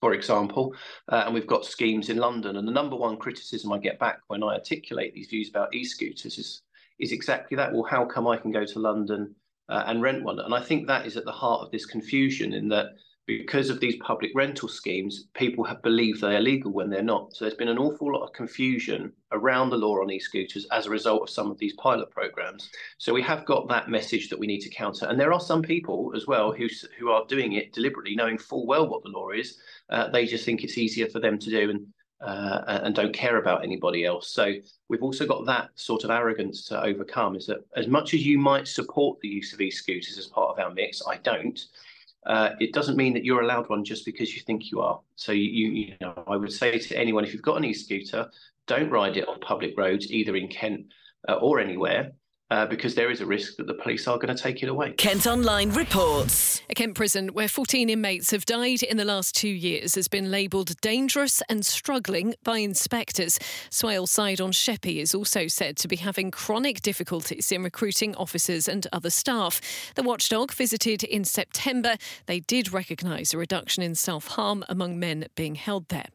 for 0.00 0.14
example, 0.14 0.74
uh, 1.08 1.24
and 1.26 1.34
we've 1.34 1.46
got 1.46 1.64
schemes 1.64 2.08
in 2.08 2.16
London. 2.16 2.56
And 2.56 2.66
the 2.66 2.72
number 2.72 2.96
one 2.96 3.18
criticism 3.18 3.70
I 3.70 3.78
get 3.78 3.98
back 3.98 4.20
when 4.28 4.42
I 4.42 4.54
articulate 4.54 5.14
these 5.14 5.28
views 5.28 5.50
about 5.50 5.74
e-scooters 5.74 6.38
is 6.38 6.62
is 6.98 7.12
exactly 7.12 7.56
that. 7.56 7.72
Well, 7.72 7.82
how 7.82 8.04
come 8.04 8.26
I 8.26 8.36
can 8.36 8.50
go 8.50 8.64
to 8.64 8.78
London 8.78 9.34
uh, 9.68 9.84
and 9.86 10.02
rent 10.02 10.22
one? 10.22 10.38
And 10.40 10.54
I 10.54 10.62
think 10.62 10.86
that 10.86 11.06
is 11.06 11.16
at 11.16 11.24
the 11.24 11.32
heart 11.32 11.62
of 11.62 11.70
this 11.70 11.86
confusion 11.86 12.54
in 12.54 12.68
that 12.70 12.94
because 13.38 13.70
of 13.70 13.80
these 13.80 13.96
public 13.96 14.30
rental 14.34 14.68
schemes, 14.68 15.28
people 15.34 15.64
have 15.64 15.82
believed 15.82 16.20
they 16.20 16.36
are 16.36 16.40
legal 16.40 16.72
when 16.72 16.90
they're 16.90 17.02
not. 17.02 17.34
So 17.34 17.44
there's 17.44 17.56
been 17.56 17.68
an 17.68 17.78
awful 17.78 18.12
lot 18.12 18.24
of 18.24 18.32
confusion 18.32 19.12
around 19.32 19.70
the 19.70 19.76
law 19.76 20.00
on 20.00 20.10
e-scooters 20.10 20.66
as 20.72 20.86
a 20.86 20.90
result 20.90 21.22
of 21.22 21.30
some 21.30 21.50
of 21.50 21.58
these 21.58 21.74
pilot 21.74 22.10
programs. 22.10 22.70
So 22.98 23.14
we 23.14 23.22
have 23.22 23.46
got 23.46 23.68
that 23.68 23.88
message 23.88 24.28
that 24.28 24.38
we 24.38 24.46
need 24.46 24.60
to 24.60 24.70
counter. 24.70 25.06
And 25.06 25.18
there 25.18 25.32
are 25.32 25.40
some 25.40 25.62
people 25.62 26.12
as 26.16 26.26
well 26.26 26.52
who 26.52 26.66
who 26.98 27.10
are 27.10 27.24
doing 27.26 27.52
it 27.52 27.72
deliberately, 27.72 28.16
knowing 28.16 28.38
full 28.38 28.66
well 28.66 28.88
what 28.88 29.02
the 29.02 29.10
law 29.10 29.30
is. 29.30 29.58
Uh, 29.88 30.08
they 30.10 30.26
just 30.26 30.44
think 30.44 30.64
it's 30.64 30.78
easier 30.78 31.08
for 31.08 31.20
them 31.20 31.38
to 31.38 31.50
do 31.50 31.70
and 31.70 31.86
uh, 32.20 32.80
and 32.84 32.94
don't 32.94 33.14
care 33.14 33.38
about 33.38 33.64
anybody 33.64 34.04
else. 34.04 34.30
So 34.30 34.52
we've 34.88 35.02
also 35.02 35.26
got 35.26 35.46
that 35.46 35.70
sort 35.74 36.04
of 36.04 36.10
arrogance 36.10 36.66
to 36.66 36.82
overcome. 36.82 37.34
Is 37.36 37.46
that 37.46 37.64
as 37.76 37.86
much 37.86 38.12
as 38.12 38.26
you 38.26 38.38
might 38.38 38.68
support 38.68 39.18
the 39.20 39.28
use 39.28 39.54
of 39.54 39.60
e-scooters 39.60 40.18
as 40.18 40.26
part 40.26 40.50
of 40.50 40.58
our 40.58 40.70
mix, 40.74 41.02
I 41.06 41.16
don't 41.18 41.58
uh, 42.26 42.50
it 42.60 42.72
doesn't 42.72 42.96
mean 42.96 43.14
that 43.14 43.24
you're 43.24 43.42
allowed 43.42 43.68
one 43.68 43.84
just 43.84 44.04
because 44.04 44.34
you 44.34 44.42
think 44.42 44.70
you 44.70 44.80
are. 44.80 45.00
So 45.16 45.32
you, 45.32 45.70
you 45.70 45.94
know, 46.00 46.22
I 46.26 46.36
would 46.36 46.52
say 46.52 46.78
to 46.78 46.98
anyone, 46.98 47.24
if 47.24 47.32
you've 47.32 47.42
got 47.42 47.56
an 47.56 47.64
e-scooter, 47.64 48.30
don't 48.66 48.90
ride 48.90 49.16
it 49.16 49.26
on 49.26 49.40
public 49.40 49.76
roads, 49.76 50.10
either 50.12 50.36
in 50.36 50.48
Kent 50.48 50.86
uh, 51.28 51.34
or 51.34 51.60
anywhere. 51.60 52.12
Uh, 52.50 52.66
because 52.66 52.96
there 52.96 53.12
is 53.12 53.20
a 53.20 53.26
risk 53.26 53.54
that 53.58 53.68
the 53.68 53.74
police 53.74 54.08
are 54.08 54.18
going 54.18 54.34
to 54.34 54.42
take 54.42 54.60
it 54.60 54.68
away. 54.68 54.90
Kent 54.94 55.24
Online 55.24 55.70
reports. 55.70 56.60
A 56.68 56.74
Kent 56.74 56.96
prison 56.96 57.28
where 57.28 57.46
14 57.46 57.88
inmates 57.88 58.32
have 58.32 58.44
died 58.44 58.82
in 58.82 58.96
the 58.96 59.04
last 59.04 59.36
two 59.36 59.48
years 59.48 59.94
has 59.94 60.08
been 60.08 60.32
labelled 60.32 60.80
dangerous 60.80 61.42
and 61.48 61.64
struggling 61.64 62.34
by 62.42 62.58
inspectors. 62.58 63.38
Swaleside 63.70 64.44
on 64.44 64.50
Sheppey 64.50 64.98
is 64.98 65.14
also 65.14 65.46
said 65.46 65.76
to 65.76 65.86
be 65.86 65.94
having 65.94 66.32
chronic 66.32 66.82
difficulties 66.82 67.52
in 67.52 67.62
recruiting 67.62 68.16
officers 68.16 68.66
and 68.66 68.84
other 68.92 69.10
staff. 69.10 69.60
The 69.94 70.02
watchdog 70.02 70.52
visited 70.52 71.04
in 71.04 71.24
September. 71.24 71.98
They 72.26 72.40
did 72.40 72.72
recognise 72.72 73.32
a 73.32 73.38
reduction 73.38 73.84
in 73.84 73.94
self 73.94 74.26
harm 74.26 74.64
among 74.68 74.98
men 74.98 75.28
being 75.36 75.54
held 75.54 75.88
there. 75.88 76.06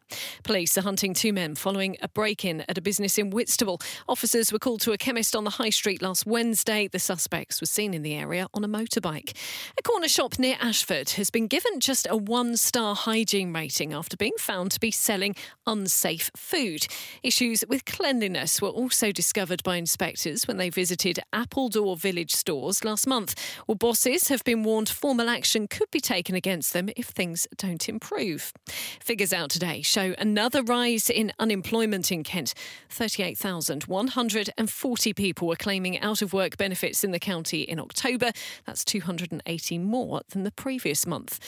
Police 0.43 0.77
are 0.77 0.81
hunting 0.81 1.13
two 1.13 1.31
men 1.31 1.55
following 1.55 1.95
a 2.01 2.09
break 2.09 2.43
in 2.43 2.65
at 2.67 2.77
a 2.77 2.81
business 2.81 3.17
in 3.17 3.29
Whitstable. 3.29 3.79
Officers 4.09 4.51
were 4.51 4.59
called 4.59 4.81
to 4.81 4.91
a 4.91 4.97
chemist 4.97 5.33
on 5.33 5.45
the 5.45 5.51
high 5.51 5.69
street 5.69 6.01
last 6.01 6.24
Wednesday. 6.25 6.87
The 6.87 6.99
suspects 6.99 7.61
were 7.61 7.67
seen 7.67 7.93
in 7.93 8.01
the 8.01 8.15
area 8.15 8.47
on 8.53 8.63
a 8.63 8.67
motorbike. 8.67 9.35
A 9.77 9.81
corner 9.81 10.07
shop 10.07 10.39
near 10.39 10.57
Ashford 10.59 11.11
has 11.11 11.29
been 11.29 11.47
given 11.47 11.79
just 11.79 12.07
a 12.09 12.17
one 12.17 12.57
star 12.57 12.95
hygiene 12.95 13.53
rating 13.53 13.93
after 13.93 14.17
being 14.17 14.33
found 14.39 14.71
to 14.71 14.79
be 14.79 14.89
selling 14.91 15.35
unsafe 15.67 16.31
food. 16.35 16.87
Issues 17.23 17.63
with 17.69 17.85
cleanliness 17.85 18.61
were 18.61 18.69
also 18.69 19.11
discovered 19.11 19.63
by 19.63 19.77
inspectors 19.77 20.47
when 20.47 20.57
they 20.57 20.69
visited 20.69 21.19
Appledore 21.31 21.97
village 21.97 22.33
stores 22.33 22.83
last 22.83 23.07
month. 23.07 23.35
Well, 23.67 23.75
bosses 23.75 24.27
have 24.29 24.43
been 24.43 24.63
warned 24.63 24.89
formal 24.89 25.29
action 25.29 25.67
could 25.67 25.91
be 25.91 25.99
taken 25.99 26.33
against 26.35 26.73
them 26.73 26.89
if 26.95 27.07
things 27.07 27.47
don't 27.57 27.87
improve. 27.87 28.51
Figures 28.99 29.31
out 29.31 29.51
today 29.51 29.81
show 29.81 30.15
another 30.17 30.63
rise 30.63 31.09
in 31.09 31.31
unemployment 31.39 32.11
in 32.11 32.23
Kent. 32.23 32.53
38,140 32.89 35.13
people 35.13 35.47
were 35.47 35.55
claiming 35.55 35.99
out 35.99 36.14
of 36.21 36.33
work 36.33 36.57
benefits 36.57 37.03
in 37.03 37.11
the 37.11 37.19
county 37.19 37.61
in 37.61 37.79
October. 37.79 38.31
That's 38.65 38.83
280 38.85 39.77
more 39.79 40.21
than 40.29 40.43
the 40.43 40.51
previous 40.51 41.05
month. 41.05 41.39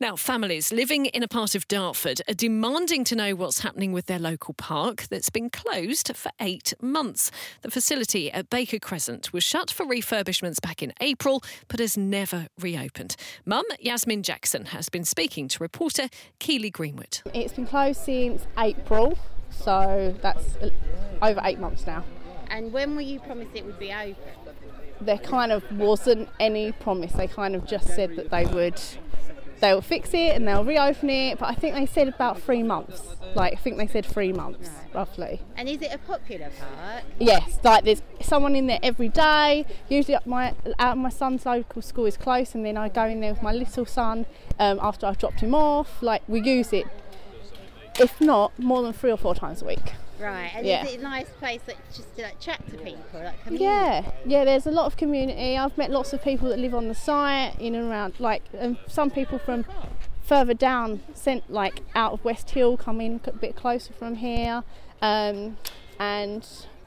Now, 0.00 0.16
families 0.16 0.72
living 0.72 1.06
in 1.06 1.22
a 1.22 1.28
part 1.28 1.54
of 1.54 1.68
Dartford 1.68 2.22
are 2.28 2.34
demanding 2.34 3.04
to 3.04 3.16
know 3.16 3.34
what's 3.34 3.60
happening 3.60 3.92
with 3.92 4.06
their 4.06 4.18
local 4.18 4.54
park 4.54 5.04
that's 5.08 5.30
been 5.30 5.50
closed 5.50 6.14
for 6.14 6.30
eight 6.40 6.74
months. 6.80 7.30
The 7.62 7.70
facility 7.70 8.30
at 8.32 8.50
Baker 8.50 8.78
Crescent 8.78 9.32
was 9.32 9.44
shut 9.44 9.70
for 9.70 9.84
refurbishments 9.84 10.60
back 10.60 10.82
in 10.82 10.92
April, 11.00 11.42
but 11.68 11.80
has 11.80 11.96
never 11.96 12.48
reopened. 12.58 13.16
Mum 13.44 13.64
Yasmin 13.80 14.22
Jackson 14.22 14.66
has 14.66 14.88
been 14.88 15.04
speaking 15.04 15.48
to 15.48 15.62
reporter 15.62 16.08
Keely 16.38 16.70
Greenwood. 16.70 17.20
It's 17.34 17.52
been 17.52 17.66
closed 17.66 18.00
since 18.00 18.46
April, 18.58 19.18
so 19.50 20.14
that's 20.20 20.56
over 21.22 21.40
eight 21.44 21.58
months 21.58 21.86
now. 21.86 22.04
And 22.50 22.72
when 22.72 22.94
were 22.94 23.02
you 23.02 23.20
promised 23.20 23.50
it 23.54 23.64
would 23.64 23.78
be 23.78 23.92
open? 23.92 24.16
There 25.00 25.18
kind 25.18 25.52
of 25.52 25.70
wasn't 25.72 26.28
any 26.40 26.72
promise. 26.72 27.12
They 27.12 27.28
kind 27.28 27.54
of 27.54 27.66
just 27.66 27.86
said 27.88 28.16
that 28.16 28.30
they 28.30 28.46
would 28.46 28.80
they'll 29.60 29.80
fix 29.80 30.12
it 30.12 30.36
and 30.36 30.46
they'll 30.46 30.64
reopen 30.64 31.10
it. 31.10 31.38
But 31.38 31.46
I 31.46 31.54
think 31.54 31.74
they 31.74 31.86
said 31.86 32.08
about 32.08 32.40
three 32.40 32.62
months. 32.62 33.02
Like 33.34 33.52
I 33.54 33.56
think 33.56 33.76
they 33.76 33.86
said 33.86 34.06
three 34.06 34.32
months 34.32 34.70
roughly. 34.94 35.40
And 35.56 35.68
is 35.68 35.82
it 35.82 35.92
a 35.92 35.98
popular 35.98 36.50
park? 36.58 37.04
Yes, 37.18 37.58
like 37.62 37.84
there's 37.84 38.02
someone 38.20 38.56
in 38.56 38.66
there 38.66 38.80
every 38.82 39.08
day. 39.08 39.66
Usually, 39.88 40.18
my 40.24 40.54
out 40.78 40.96
my 40.98 41.10
son's 41.10 41.44
local 41.44 41.82
school 41.82 42.06
is 42.06 42.16
close, 42.16 42.54
and 42.54 42.64
then 42.64 42.76
I 42.76 42.88
go 42.88 43.04
in 43.04 43.20
there 43.20 43.32
with 43.34 43.42
my 43.42 43.52
little 43.52 43.86
son 43.86 44.26
um, 44.58 44.78
after 44.82 45.06
I've 45.06 45.18
dropped 45.18 45.40
him 45.40 45.54
off. 45.54 46.02
Like 46.02 46.22
we 46.28 46.40
use 46.40 46.72
it, 46.72 46.86
if 48.00 48.20
not 48.20 48.58
more 48.58 48.82
than 48.82 48.92
three 48.92 49.10
or 49.10 49.18
four 49.18 49.34
times 49.34 49.62
a 49.62 49.66
week. 49.66 49.92
Right, 50.18 50.50
and 50.54 50.66
Yeah. 50.66 50.84
is 50.84 50.94
it 50.94 51.00
a 51.00 51.02
nice 51.02 51.28
place 51.38 51.60
like, 51.66 51.76
just 51.94 52.16
to 52.16 52.22
like, 52.22 52.40
chat 52.40 52.64
to 52.70 52.76
people? 52.78 53.20
Like, 53.22 53.42
community? 53.42 53.64
Yeah, 53.64 54.10
yeah. 54.24 54.44
There's 54.44 54.66
a 54.66 54.70
lot 54.70 54.86
of 54.86 54.96
community. 54.96 55.56
I've 55.56 55.76
met 55.76 55.90
lots 55.90 56.12
of 56.12 56.22
people 56.22 56.48
that 56.48 56.58
live 56.58 56.74
on 56.74 56.88
the 56.88 56.94
site, 56.94 57.58
in 57.60 57.74
and 57.74 57.90
around. 57.90 58.14
Like 58.18 58.42
um, 58.58 58.78
some 58.86 59.10
people 59.10 59.38
from 59.38 59.66
further 60.22 60.54
down, 60.54 61.00
sent 61.14 61.50
like 61.50 61.82
out 61.94 62.12
of 62.12 62.24
West 62.24 62.50
Hill, 62.50 62.76
come 62.76 63.00
in 63.00 63.20
a 63.26 63.32
bit 63.32 63.56
closer 63.56 63.92
from 63.92 64.16
here, 64.16 64.64
um, 65.02 65.58
and 65.98 66.46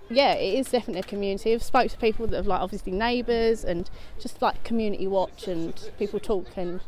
yeah, 0.09 0.33
it 0.33 0.57
is 0.59 0.71
definitely 0.71 1.01
a 1.01 1.03
community. 1.03 1.53
I've 1.53 1.63
spoke 1.63 1.89
to 1.91 1.98
people 1.98 2.25
that 2.27 2.36
have 2.36 2.48
like 2.48 2.62
obviously 2.62 2.91
neighbours 2.91 3.63
and 3.63 3.89
just 4.19 4.41
like 4.41 4.63
community 4.63 5.07
watch 5.07 5.48
and 5.48 5.74
people 6.00 6.19
talk 6.19 6.48
and 6.57 6.81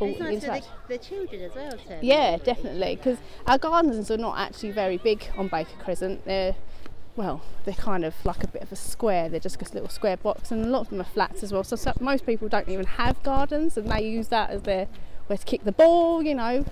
Oh, 0.00 0.06
all 0.06 0.26
It's 0.26 0.46
nice 0.46 0.66
for 0.66 0.72
the, 0.88 0.98
the 0.98 1.04
children 1.04 1.42
as 1.42 1.54
well. 1.54 1.72
To 1.72 1.98
Yeah, 2.02 2.36
definitely. 2.36 2.96
Because 2.96 3.18
our 3.46 3.58
gardens 3.58 4.10
are 4.10 4.18
not 4.18 4.38
actually 4.38 4.72
very 4.72 4.98
big 4.98 5.30
on 5.36 5.48
Baker 5.48 5.76
Crescent. 5.78 6.24
They're 6.24 6.54
well, 7.16 7.40
they're 7.64 7.74
kind 7.74 8.04
of 8.04 8.14
like 8.24 8.44
a 8.44 8.46
bit 8.46 8.62
of 8.62 8.70
a 8.70 8.76
square. 8.76 9.28
They're 9.30 9.40
just 9.40 9.60
a 9.60 9.72
little 9.72 9.88
square 9.88 10.18
box, 10.18 10.52
and 10.52 10.64
a 10.64 10.68
lot 10.68 10.80
of 10.82 10.90
them 10.90 11.00
are 11.00 11.04
flats 11.04 11.42
as 11.42 11.50
well. 11.52 11.64
So, 11.64 11.74
so 11.74 11.92
most 11.98 12.26
people 12.26 12.48
don't 12.48 12.68
even 12.68 12.84
have 12.84 13.22
gardens, 13.22 13.76
and 13.78 13.90
they 13.90 14.06
use 14.06 14.28
that 14.28 14.50
as 14.50 14.62
their 14.62 14.86
where 15.26 15.38
to 15.38 15.44
kick 15.44 15.64
the 15.64 15.72
ball. 15.72 16.22
You 16.22 16.34
know, 16.34 16.64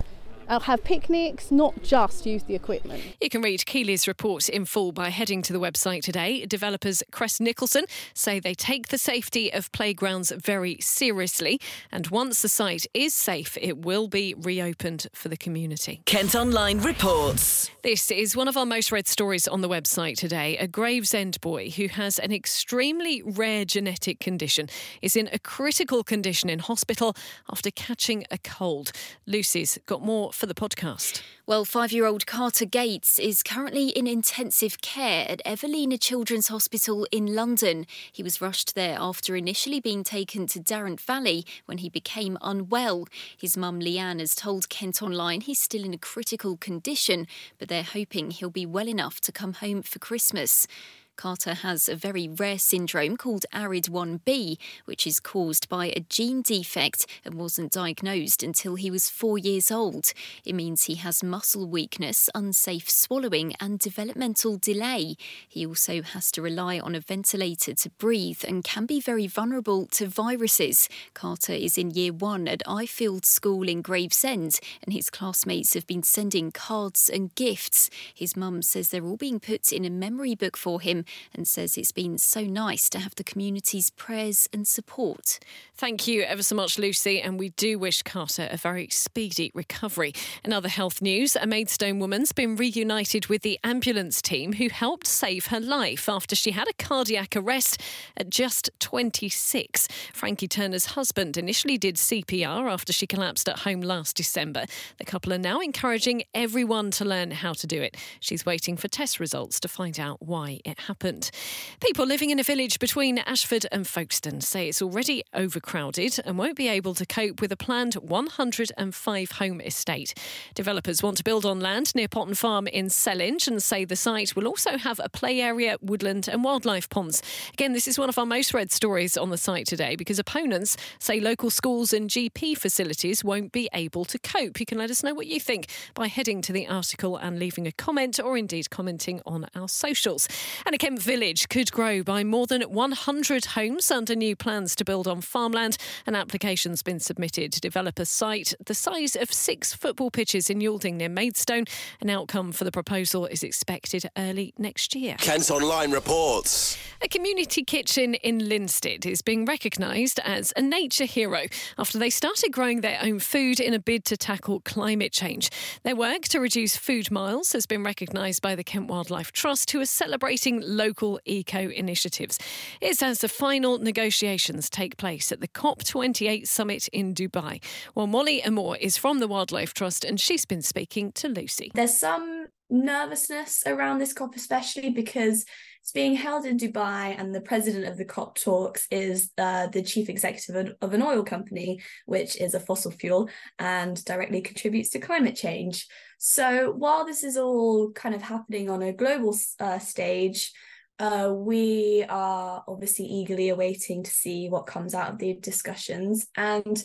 uh, 0.47 0.59
have 0.59 0.83
picnics, 0.83 1.51
not 1.51 1.81
just 1.83 2.25
use 2.25 2.43
the 2.43 2.55
equipment. 2.55 3.03
You 3.21 3.29
can 3.29 3.41
read 3.41 3.65
Keely's 3.65 4.07
report 4.07 4.49
in 4.49 4.65
full 4.65 4.91
by 4.91 5.09
heading 5.09 5.41
to 5.43 5.53
the 5.53 5.59
website 5.59 6.01
today. 6.01 6.45
Developers 6.45 7.03
Crest 7.11 7.41
Nicholson 7.41 7.85
say 8.13 8.39
they 8.39 8.53
take 8.53 8.89
the 8.89 8.97
safety 8.97 9.51
of 9.51 9.71
playgrounds 9.71 10.31
very 10.31 10.77
seriously, 10.79 11.59
and 11.91 12.07
once 12.07 12.41
the 12.41 12.49
site 12.49 12.85
is 12.93 13.13
safe, 13.13 13.57
it 13.61 13.79
will 13.79 14.07
be 14.07 14.33
reopened 14.37 15.07
for 15.13 15.29
the 15.29 15.37
community. 15.37 16.01
Kent 16.05 16.35
Online 16.35 16.79
reports. 16.79 17.69
This 17.83 18.09
is 18.09 18.35
one 18.35 18.47
of 18.47 18.57
our 18.57 18.65
most 18.65 18.91
read 18.91 19.07
stories 19.07 19.47
on 19.47 19.61
the 19.61 19.69
website 19.69 20.17
today. 20.17 20.57
A 20.57 20.67
Gravesend 20.67 21.39
boy 21.41 21.69
who 21.69 21.87
has 21.87 22.17
an 22.19 22.31
extremely 22.31 23.21
rare 23.23 23.65
genetic 23.65 24.19
condition 24.19 24.69
is 25.01 25.15
in 25.15 25.29
a 25.31 25.39
critical 25.39 26.03
condition 26.03 26.49
in 26.49 26.59
hospital 26.59 27.15
after 27.51 27.69
catching 27.71 28.25
a 28.31 28.37
cold. 28.39 28.91
Lucy's 29.27 29.77
got 29.85 30.01
more 30.01 30.31
for 30.35 30.45
the 30.45 30.53
podcast. 30.53 31.21
Well, 31.47 31.63
five 31.63 31.91
year 31.91 32.05
old 32.05 32.25
Carter 32.25 32.65
Gates 32.65 33.19
is 33.19 33.43
currently 33.43 33.89
in 33.89 34.07
intensive 34.07 34.81
care 34.81 35.25
at 35.29 35.41
Evelina 35.45 35.97
Children's 35.97 36.49
Hospital 36.49 37.07
in 37.11 37.33
London. 37.33 37.85
He 38.11 38.21
was 38.21 38.41
rushed 38.41 38.75
there 38.75 38.97
after 38.99 39.35
initially 39.35 39.79
being 39.79 40.03
taken 40.03 40.47
to 40.47 40.59
Darenth 40.59 41.01
Valley 41.01 41.45
when 41.65 41.77
he 41.79 41.89
became 41.89 42.37
unwell. 42.41 43.07
His 43.37 43.55
mum 43.55 43.79
Leanne 43.79 44.19
has 44.19 44.35
told 44.35 44.69
Kent 44.69 45.01
Online 45.01 45.41
he's 45.41 45.59
still 45.59 45.83
in 45.83 45.93
a 45.93 45.97
critical 45.97 46.57
condition, 46.57 47.27
but 47.57 47.69
they're 47.69 47.83
hoping 47.83 48.31
he'll 48.31 48.49
be 48.49 48.65
well 48.65 48.89
enough 48.89 49.21
to 49.21 49.31
come 49.31 49.53
home 49.53 49.81
for 49.81 49.99
Christmas. 49.99 50.67
Carter 51.15 51.53
has 51.53 51.87
a 51.87 51.95
very 51.95 52.27
rare 52.27 52.59
syndrome 52.59 53.15
called 53.15 53.45
ARID1B, 53.53 54.57
which 54.85 55.07
is 55.07 55.19
caused 55.19 55.69
by 55.69 55.87
a 55.87 56.01
gene 56.09 56.41
defect 56.41 57.05
and 57.23 57.35
wasn't 57.35 57.71
diagnosed 57.71 58.43
until 58.43 58.75
he 58.75 58.91
was 58.91 59.09
four 59.09 59.37
years 59.37 59.71
old. 59.71 60.11
It 60.43 60.55
means 60.55 60.83
he 60.83 60.95
has 60.95 61.23
muscle 61.23 61.67
weakness, 61.67 62.29
unsafe 62.35 62.89
swallowing, 62.89 63.53
and 63.59 63.79
developmental 63.79 64.57
delay. 64.57 65.15
He 65.47 65.65
also 65.65 66.01
has 66.01 66.31
to 66.33 66.41
rely 66.41 66.79
on 66.79 66.95
a 66.95 66.99
ventilator 66.99 67.73
to 67.73 67.89
breathe 67.91 68.43
and 68.45 68.63
can 68.63 68.85
be 68.85 68.99
very 68.99 69.27
vulnerable 69.27 69.85
to 69.87 70.07
viruses. 70.07 70.89
Carter 71.13 71.53
is 71.53 71.77
in 71.77 71.91
year 71.91 72.11
one 72.11 72.47
at 72.47 72.63
Ifield 72.65 73.25
School 73.25 73.69
in 73.69 73.81
Gravesend, 73.81 74.59
and 74.83 74.93
his 74.93 75.09
classmates 75.09 75.73
have 75.75 75.87
been 75.87 76.03
sending 76.03 76.51
cards 76.51 77.09
and 77.09 77.33
gifts. 77.35 77.89
His 78.13 78.35
mum 78.35 78.61
says 78.61 78.89
they're 78.89 79.05
all 79.05 79.17
being 79.17 79.39
put 79.39 79.71
in 79.71 79.85
a 79.85 79.89
memory 79.89 80.35
book 80.35 80.57
for 80.57 80.81
him 80.81 81.04
and 81.33 81.47
says 81.47 81.77
it's 81.77 81.91
been 81.91 82.17
so 82.17 82.41
nice 82.41 82.89
to 82.89 82.99
have 82.99 83.15
the 83.15 83.23
community's 83.23 83.89
prayers 83.89 84.47
and 84.51 84.67
support. 84.67 85.39
Thank 85.75 86.07
you 86.07 86.21
ever 86.23 86.43
so 86.43 86.55
much, 86.55 86.79
Lucy, 86.79 87.21
and 87.21 87.37
we 87.37 87.49
do 87.49 87.77
wish 87.77 88.01
Carter 88.01 88.47
a 88.49 88.57
very 88.57 88.87
speedy 88.89 89.51
recovery. 89.53 90.13
In 90.43 90.53
other 90.53 90.69
health 90.69 91.01
news, 91.01 91.35
a 91.35 91.45
Maidstone 91.45 91.99
woman's 91.99 92.31
been 92.31 92.55
reunited 92.55 93.27
with 93.27 93.41
the 93.41 93.59
ambulance 93.63 94.21
team 94.21 94.53
who 94.53 94.69
helped 94.69 95.07
save 95.07 95.47
her 95.47 95.59
life 95.59 96.07
after 96.07 96.35
she 96.35 96.51
had 96.51 96.67
a 96.67 96.73
cardiac 96.73 97.35
arrest 97.35 97.81
at 98.15 98.29
just 98.29 98.69
26. 98.79 99.87
Frankie 100.13 100.47
Turner's 100.47 100.87
husband 100.87 101.37
initially 101.37 101.77
did 101.77 101.95
CPR 101.95 102.71
after 102.71 102.93
she 102.93 103.05
collapsed 103.05 103.49
at 103.49 103.59
home 103.59 103.81
last 103.81 104.15
December. 104.15 104.65
The 104.97 105.05
couple 105.05 105.33
are 105.33 105.37
now 105.37 105.59
encouraging 105.59 106.23
everyone 106.33 106.91
to 106.91 107.05
learn 107.05 107.31
how 107.31 107.53
to 107.53 107.67
do 107.67 107.81
it. 107.81 107.97
She's 108.19 108.45
waiting 108.45 108.77
for 108.77 108.87
test 108.87 109.19
results 109.19 109.59
to 109.59 109.67
find 109.67 109.99
out 109.99 110.21
why 110.21 110.59
it 110.63 110.79
happened. 110.81 110.94
People 110.99 112.05
living 112.05 112.29
in 112.29 112.39
a 112.39 112.43
village 112.43 112.79
between 112.79 113.19
Ashford 113.19 113.65
and 113.71 113.87
Folkestone 113.87 114.41
say 114.41 114.69
it's 114.69 114.81
already 114.81 115.23
overcrowded 115.33 116.19
and 116.25 116.37
won't 116.37 116.55
be 116.55 116.67
able 116.67 116.93
to 116.95 117.05
cope 117.05 117.41
with 117.41 117.51
a 117.51 117.57
planned 117.57 117.95
105 117.95 119.31
home 119.31 119.61
estate. 119.61 120.13
Developers 120.53 121.03
want 121.03 121.17
to 121.17 121.23
build 121.23 121.45
on 121.45 121.59
land 121.59 121.93
near 121.95 122.07
Potton 122.07 122.37
Farm 122.37 122.67
in 122.67 122.87
Sellindge 122.87 123.47
and 123.47 123.61
say 123.61 123.85
the 123.85 123.95
site 123.95 124.35
will 124.35 124.47
also 124.47 124.77
have 124.77 124.99
a 125.03 125.09
play 125.09 125.41
area, 125.41 125.77
woodland, 125.81 126.27
and 126.27 126.43
wildlife 126.43 126.89
ponds. 126.89 127.21
Again, 127.53 127.73
this 127.73 127.87
is 127.87 127.99
one 127.99 128.09
of 128.09 128.17
our 128.17 128.25
most 128.25 128.53
read 128.53 128.71
stories 128.71 129.17
on 129.17 129.29
the 129.29 129.37
site 129.37 129.67
today 129.67 129.95
because 129.95 130.19
opponents 130.19 130.77
say 130.99 131.19
local 131.19 131.49
schools 131.49 131.93
and 131.93 132.09
GP 132.09 132.57
facilities 132.57 133.23
won't 133.23 133.51
be 133.51 133.69
able 133.73 134.05
to 134.05 134.19
cope. 134.19 134.59
You 134.59 134.65
can 134.65 134.77
let 134.77 134.91
us 134.91 135.03
know 135.03 135.13
what 135.13 135.27
you 135.27 135.39
think 135.39 135.67
by 135.93 136.07
heading 136.07 136.41
to 136.43 136.53
the 136.53 136.67
article 136.67 137.17
and 137.17 137.39
leaving 137.39 137.67
a 137.67 137.71
comment 137.71 138.19
or 138.19 138.37
indeed 138.37 138.69
commenting 138.69 139.21
on 139.25 139.47
our 139.55 139.67
socials. 139.67 140.27
And 140.65 140.75
Kent 140.85 141.01
Village 141.01 141.49
could 141.49 141.71
grow 141.71 142.03
by 142.03 142.23
more 142.23 142.45
than 142.45 142.61
100 142.61 143.45
homes 143.45 143.89
under 143.89 144.15
new 144.15 144.35
plans 144.35 144.75
to 144.75 144.85
build 144.85 145.07
on 145.07 145.19
farmland. 145.19 145.77
An 146.05 146.13
application's 146.13 146.83
been 146.83 146.99
submitted 146.99 147.51
to 147.53 147.59
develop 147.59 147.97
a 147.97 148.05
site 148.05 148.53
the 148.63 148.75
size 148.75 149.15
of 149.15 149.33
six 149.33 149.73
football 149.73 150.11
pitches 150.11 150.47
in 150.47 150.59
Yalding 150.59 150.97
near 150.97 151.09
Maidstone. 151.09 151.65
An 152.01 152.11
outcome 152.11 152.51
for 152.51 152.65
the 152.65 152.71
proposal 152.71 153.25
is 153.25 153.41
expected 153.41 154.07
early 154.15 154.53
next 154.59 154.93
year. 154.93 155.15
Kent 155.17 155.49
Online 155.49 155.89
reports. 155.89 156.77
A 157.01 157.07
community 157.07 157.63
kitchen 157.63 158.13
in 158.15 158.39
Lynsted 158.39 159.05
is 159.05 159.21
being 159.21 159.45
recognised 159.45 160.19
as 160.23 160.53
a 160.55 160.61
nature 160.61 161.05
hero 161.05 161.45
after 161.77 161.97
they 161.97 162.09
started 162.09 162.51
growing 162.51 162.81
their 162.81 162.99
own 163.01 163.19
food 163.19 163.59
in 163.59 163.73
a 163.73 163.79
bid 163.79 164.05
to 164.05 164.17
tackle 164.17 164.61
climate 164.61 165.11
change. 165.11 165.49
Their 165.83 165.95
work 165.95 166.23
to 166.29 166.39
reduce 166.39 166.77
food 166.77 167.11
miles 167.11 167.53
has 167.53 167.65
been 167.65 167.83
recognised 167.83 168.41
by 168.41 168.55
the 168.55 168.63
Kent 168.63 168.87
Wildlife 168.87 169.31
Trust, 169.31 169.71
who 169.71 169.81
are 169.81 169.85
celebrating 169.85 170.61
local 170.75 171.19
eco 171.25 171.69
initiatives. 171.69 172.39
It's 172.81 173.01
as 173.01 173.19
the 173.19 173.29
final 173.29 173.79
negotiations 173.79 174.69
take 174.69 174.97
place 174.97 175.31
at 175.31 175.41
the 175.41 175.47
COP28 175.47 176.47
summit 176.47 176.87
in 176.89 177.13
Dubai. 177.13 177.61
Well, 177.93 178.07
Molly 178.07 178.43
Amore 178.43 178.77
is 178.77 178.97
from 178.97 179.19
the 179.19 179.27
Wildlife 179.27 179.73
Trust 179.73 180.03
and 180.03 180.19
she's 180.19 180.45
been 180.45 180.61
speaking 180.61 181.11
to 181.13 181.27
Lucy. 181.27 181.71
There's 181.73 181.97
some 181.97 182.47
nervousness 182.69 183.63
around 183.65 183.99
this 183.99 184.13
COP, 184.13 184.35
especially 184.35 184.89
because 184.89 185.45
it's 185.81 185.91
being 185.91 186.15
held 186.15 186.45
in 186.45 186.57
Dubai, 186.57 187.15
and 187.17 187.33
the 187.33 187.41
president 187.41 187.85
of 187.85 187.97
the 187.97 188.05
COP 188.05 188.39
talks 188.39 188.87
is 188.89 189.31
uh, 189.37 189.67
the 189.67 189.83
chief 189.83 190.09
executive 190.09 190.73
of 190.81 190.93
an 190.93 191.03
oil 191.03 191.23
company, 191.23 191.81
which 192.05 192.37
is 192.37 192.55
a 192.55 192.59
fossil 192.59 192.91
fuel 192.91 193.29
and 193.59 194.03
directly 194.03 194.41
contributes 194.41 194.89
to 194.89 194.99
climate 194.99 195.35
change. 195.35 195.87
So 196.17 196.71
while 196.71 197.05
this 197.05 197.23
is 197.23 197.37
all 197.37 197.91
kind 197.91 198.15
of 198.15 198.23
happening 198.23 198.69
on 198.69 198.81
a 198.81 198.93
global 198.93 199.35
uh, 199.59 199.77
stage, 199.77 200.51
uh, 200.97 201.31
we 201.35 202.05
are 202.09 202.63
obviously 202.67 203.05
eagerly 203.05 203.49
awaiting 203.49 204.03
to 204.03 204.11
see 204.11 204.49
what 204.49 204.65
comes 204.65 204.95
out 204.95 205.11
of 205.11 205.19
the 205.19 205.33
discussions. 205.35 206.25
And 206.35 206.83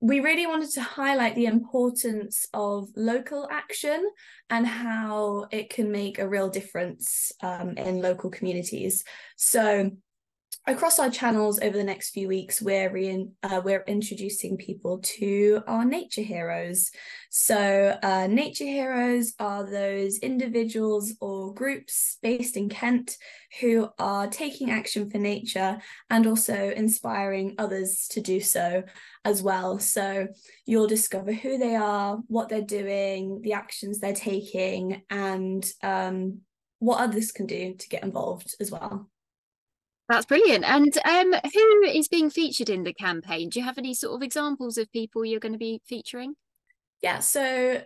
we 0.00 0.20
really 0.20 0.46
wanted 0.46 0.70
to 0.70 0.82
highlight 0.82 1.34
the 1.34 1.46
importance 1.46 2.46
of 2.54 2.88
local 2.96 3.48
action 3.50 4.08
and 4.48 4.66
how 4.66 5.46
it 5.50 5.70
can 5.70 5.90
make 5.90 6.18
a 6.18 6.28
real 6.28 6.48
difference 6.48 7.32
um, 7.42 7.76
in 7.76 8.00
local 8.00 8.30
communities. 8.30 9.04
So, 9.36 9.90
across 10.68 10.98
our 10.98 11.08
channels 11.08 11.58
over 11.60 11.76
the 11.76 11.84
next 11.84 12.10
few 12.10 12.28
weeks, 12.28 12.60
we're 12.60 12.90
re- 12.90 13.28
uh, 13.42 13.60
we're 13.64 13.84
introducing 13.86 14.58
people 14.58 14.98
to 14.98 15.62
our 15.66 15.84
nature 15.84 16.22
heroes. 16.22 16.90
So, 17.30 17.98
uh, 18.02 18.26
nature 18.26 18.66
heroes 18.66 19.32
are 19.40 19.68
those 19.68 20.18
individuals 20.18 21.14
or 21.20 21.54
groups 21.54 22.18
based 22.22 22.56
in 22.56 22.68
Kent 22.68 23.16
who 23.60 23.88
are 23.98 24.26
taking 24.26 24.70
action 24.70 25.08
for 25.08 25.16
nature 25.18 25.78
and 26.10 26.26
also 26.26 26.70
inspiring 26.70 27.54
others 27.56 28.06
to 28.10 28.20
do 28.20 28.38
so 28.40 28.82
as 29.24 29.42
well. 29.42 29.78
So, 29.78 30.28
you'll 30.66 30.86
discover 30.86 31.32
who 31.32 31.56
they 31.56 31.76
are, 31.76 32.18
what 32.26 32.50
they're 32.50 32.60
doing, 32.60 33.40
the 33.42 33.54
actions 33.54 34.00
they're 34.00 34.12
taking, 34.12 35.02
and 35.08 35.64
um, 35.82 36.40
what 36.78 37.00
others 37.00 37.32
can 37.32 37.46
do 37.46 37.74
to 37.74 37.88
get 37.88 38.02
involved 38.02 38.54
as 38.60 38.70
well. 38.70 39.08
That's 40.08 40.26
brilliant. 40.26 40.64
And 40.64 40.96
um, 41.04 41.34
who 41.52 41.82
is 41.82 42.08
being 42.08 42.30
featured 42.30 42.70
in 42.70 42.82
the 42.82 42.94
campaign? 42.94 43.50
Do 43.50 43.58
you 43.58 43.64
have 43.64 43.78
any 43.78 43.92
sort 43.92 44.14
of 44.14 44.22
examples 44.22 44.78
of 44.78 44.90
people 44.90 45.24
you're 45.24 45.40
going 45.40 45.52
to 45.52 45.58
be 45.58 45.82
featuring? 45.86 46.34
Yeah, 47.02 47.18
so 47.18 47.82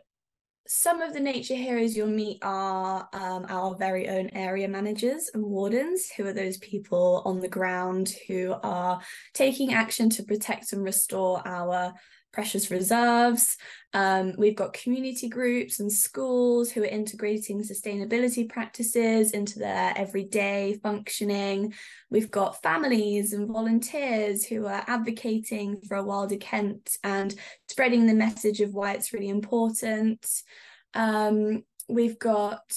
some 0.69 1.03
of 1.03 1.13
the 1.13 1.21
nature 1.21 1.57
heroes 1.57 1.97
you'll 1.97 2.07
meet 2.07 2.39
are 2.43 3.09
um, 3.13 3.47
our 3.49 3.75
very 3.75 4.09
own 4.09 4.31
area 4.31 4.69
managers 4.69 5.31
and 5.35 5.43
wardens, 5.43 6.11
who 6.11 6.25
are 6.25 6.33
those 6.33 6.59
people 6.59 7.23
on 7.25 7.41
the 7.41 7.49
ground 7.49 8.15
who 8.29 8.55
are 8.63 9.01
taking 9.35 9.75
action 9.75 10.09
to 10.11 10.23
protect 10.23 10.73
and 10.73 10.85
restore 10.85 11.43
our 11.47 11.93
precious 12.33 12.71
reserves. 12.71 13.57
Um, 13.93 14.35
we've 14.39 14.57
got 14.57 14.73
community 14.73 15.29
groups 15.29 15.81
and 15.81 15.93
schools 15.93 16.71
who 16.71 16.83
are 16.83 16.87
integrating 16.87 17.63
sustainability 17.63 18.49
practices 18.49 19.33
into 19.33 19.59
their 19.59 19.93
everyday 19.97 20.79
functioning. 20.83 21.75
We've 22.11 22.31
got 22.31 22.63
families 22.63 23.33
and 23.33 23.49
volunteers 23.49 24.45
who 24.45 24.67
are 24.67 24.85
advocating 24.87 25.81
for 25.83 25.97
a 25.97 26.05
wilder 26.05 26.37
Kent 26.37 26.97
and 27.05 27.35
spreading 27.69 28.07
the 28.07 28.15
message 28.15 28.61
of 28.61 28.73
why 28.73 28.93
it's 28.93 29.13
really 29.13 29.29
important. 29.29 30.27
Um, 30.95 31.65
we've 31.89 32.19
got 32.19 32.73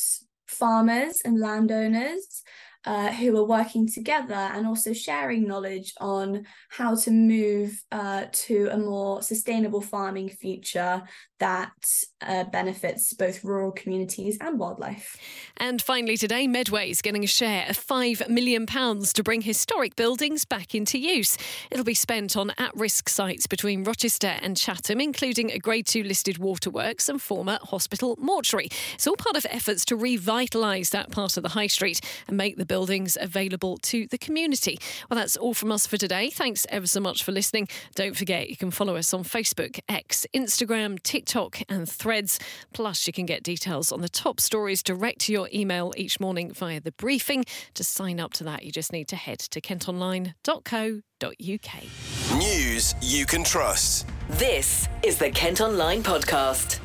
farmers 0.47 1.21
and 1.25 1.39
landowners 1.39 2.43
uh, 2.85 3.11
who 3.11 3.35
are 3.37 3.43
working 3.43 3.87
together 3.87 4.33
and 4.33 4.67
also 4.67 4.93
sharing 4.93 5.47
knowledge 5.47 5.93
on 5.99 6.45
how 6.69 6.95
to 6.95 7.11
move 7.11 7.83
uh, 7.91 8.25
to 8.31 8.69
a 8.71 8.77
more 8.77 9.21
sustainable 9.21 9.81
farming 9.81 10.29
future 10.29 11.03
that 11.39 11.73
uh, 12.21 12.45
benefits 12.45 13.13
both 13.13 13.43
rural 13.43 13.71
communities 13.71 14.37
and 14.39 14.57
wildlife. 14.57 15.17
And 15.57 15.81
finally, 15.81 16.15
today, 16.15 16.47
Medway 16.47 16.89
is 16.89 17.01
getting 17.01 17.23
a 17.23 17.27
share 17.27 17.65
of 17.69 17.77
£5 17.77 18.29
million 18.29 18.65
to 18.65 19.23
bring 19.23 19.41
historic 19.41 19.95
buildings 19.95 20.45
back 20.45 20.73
into 20.73 20.97
use. 20.97 21.37
It'll 21.71 21.83
be 21.83 21.93
spent 21.93 22.37
on 22.37 22.51
at 22.57 22.73
risk 22.75 23.09
sites 23.09 23.47
between 23.47 23.83
Rochester 23.83 24.35
and 24.41 24.55
Chatham, 24.55 25.01
including 25.01 25.51
a 25.51 25.59
Grade 25.59 25.87
2 25.87 26.03
listed 26.03 26.37
waterworks 26.37 27.09
and 27.09 27.21
former 27.21 27.59
hospital 27.63 28.15
mortuary. 28.19 28.69
It's 28.93 29.07
all 29.07 29.17
part 29.17 29.35
of 29.35 29.45
efforts 29.49 29.83
to 29.85 29.97
revitalise 29.97 30.91
that 30.91 31.11
part 31.11 31.35
of 31.35 31.43
the 31.43 31.49
high 31.49 31.67
street 31.67 31.99
and 32.27 32.37
make 32.37 32.57
the 32.57 32.65
buildings 32.75 33.17
available 33.21 33.77
to 33.77 34.05
the 34.07 34.17
community. 34.17 34.77
Well, 35.09 35.17
that's 35.17 35.37
all 35.37 35.53
from 35.53 35.71
us 35.71 35.87
for 35.87 35.95
today. 35.95 36.29
Thanks 36.29 36.65
ever 36.67 36.87
so 36.87 36.99
much 36.99 37.23
for 37.23 37.31
listening. 37.31 37.69
Don't 37.95 38.17
forget, 38.17 38.49
you 38.49 38.57
can 38.57 38.69
follow 38.69 38.97
us 38.97 39.13
on 39.13 39.23
Facebook, 39.23 39.79
X, 39.87 40.27
Instagram, 40.35 41.01
TikTok, 41.01 41.61
and 41.69 41.87
Threads. 41.87 42.37
Plus, 42.73 43.07
you 43.07 43.13
can 43.13 43.25
get 43.25 43.43
details 43.43 43.93
on 43.93 44.01
the 44.01 44.09
top 44.09 44.41
stories 44.41 44.83
direct 44.83 45.21
to 45.21 45.31
your 45.31 45.47
email 45.53 45.93
each 45.95 46.19
morning 46.19 46.51
via 46.51 46.81
the 46.81 46.91
briefing. 46.91 47.45
To 47.75 47.83
sign 47.85 48.19
up 48.19 48.33
to 48.33 48.43
that, 48.43 48.63
you 48.63 48.73
just 48.73 48.91
need 48.91 49.07
to 49.07 49.15
head 49.15 49.39
to 49.39 49.61
kentonline.co.uk. 49.61 52.37
News 52.37 52.95
you 53.01 53.25
can 53.25 53.45
trust. 53.45 54.05
This 54.31 54.89
is 55.01 55.17
the 55.17 55.31
Kent 55.31 55.61
Online 55.61 56.03
Podcast. 56.03 56.81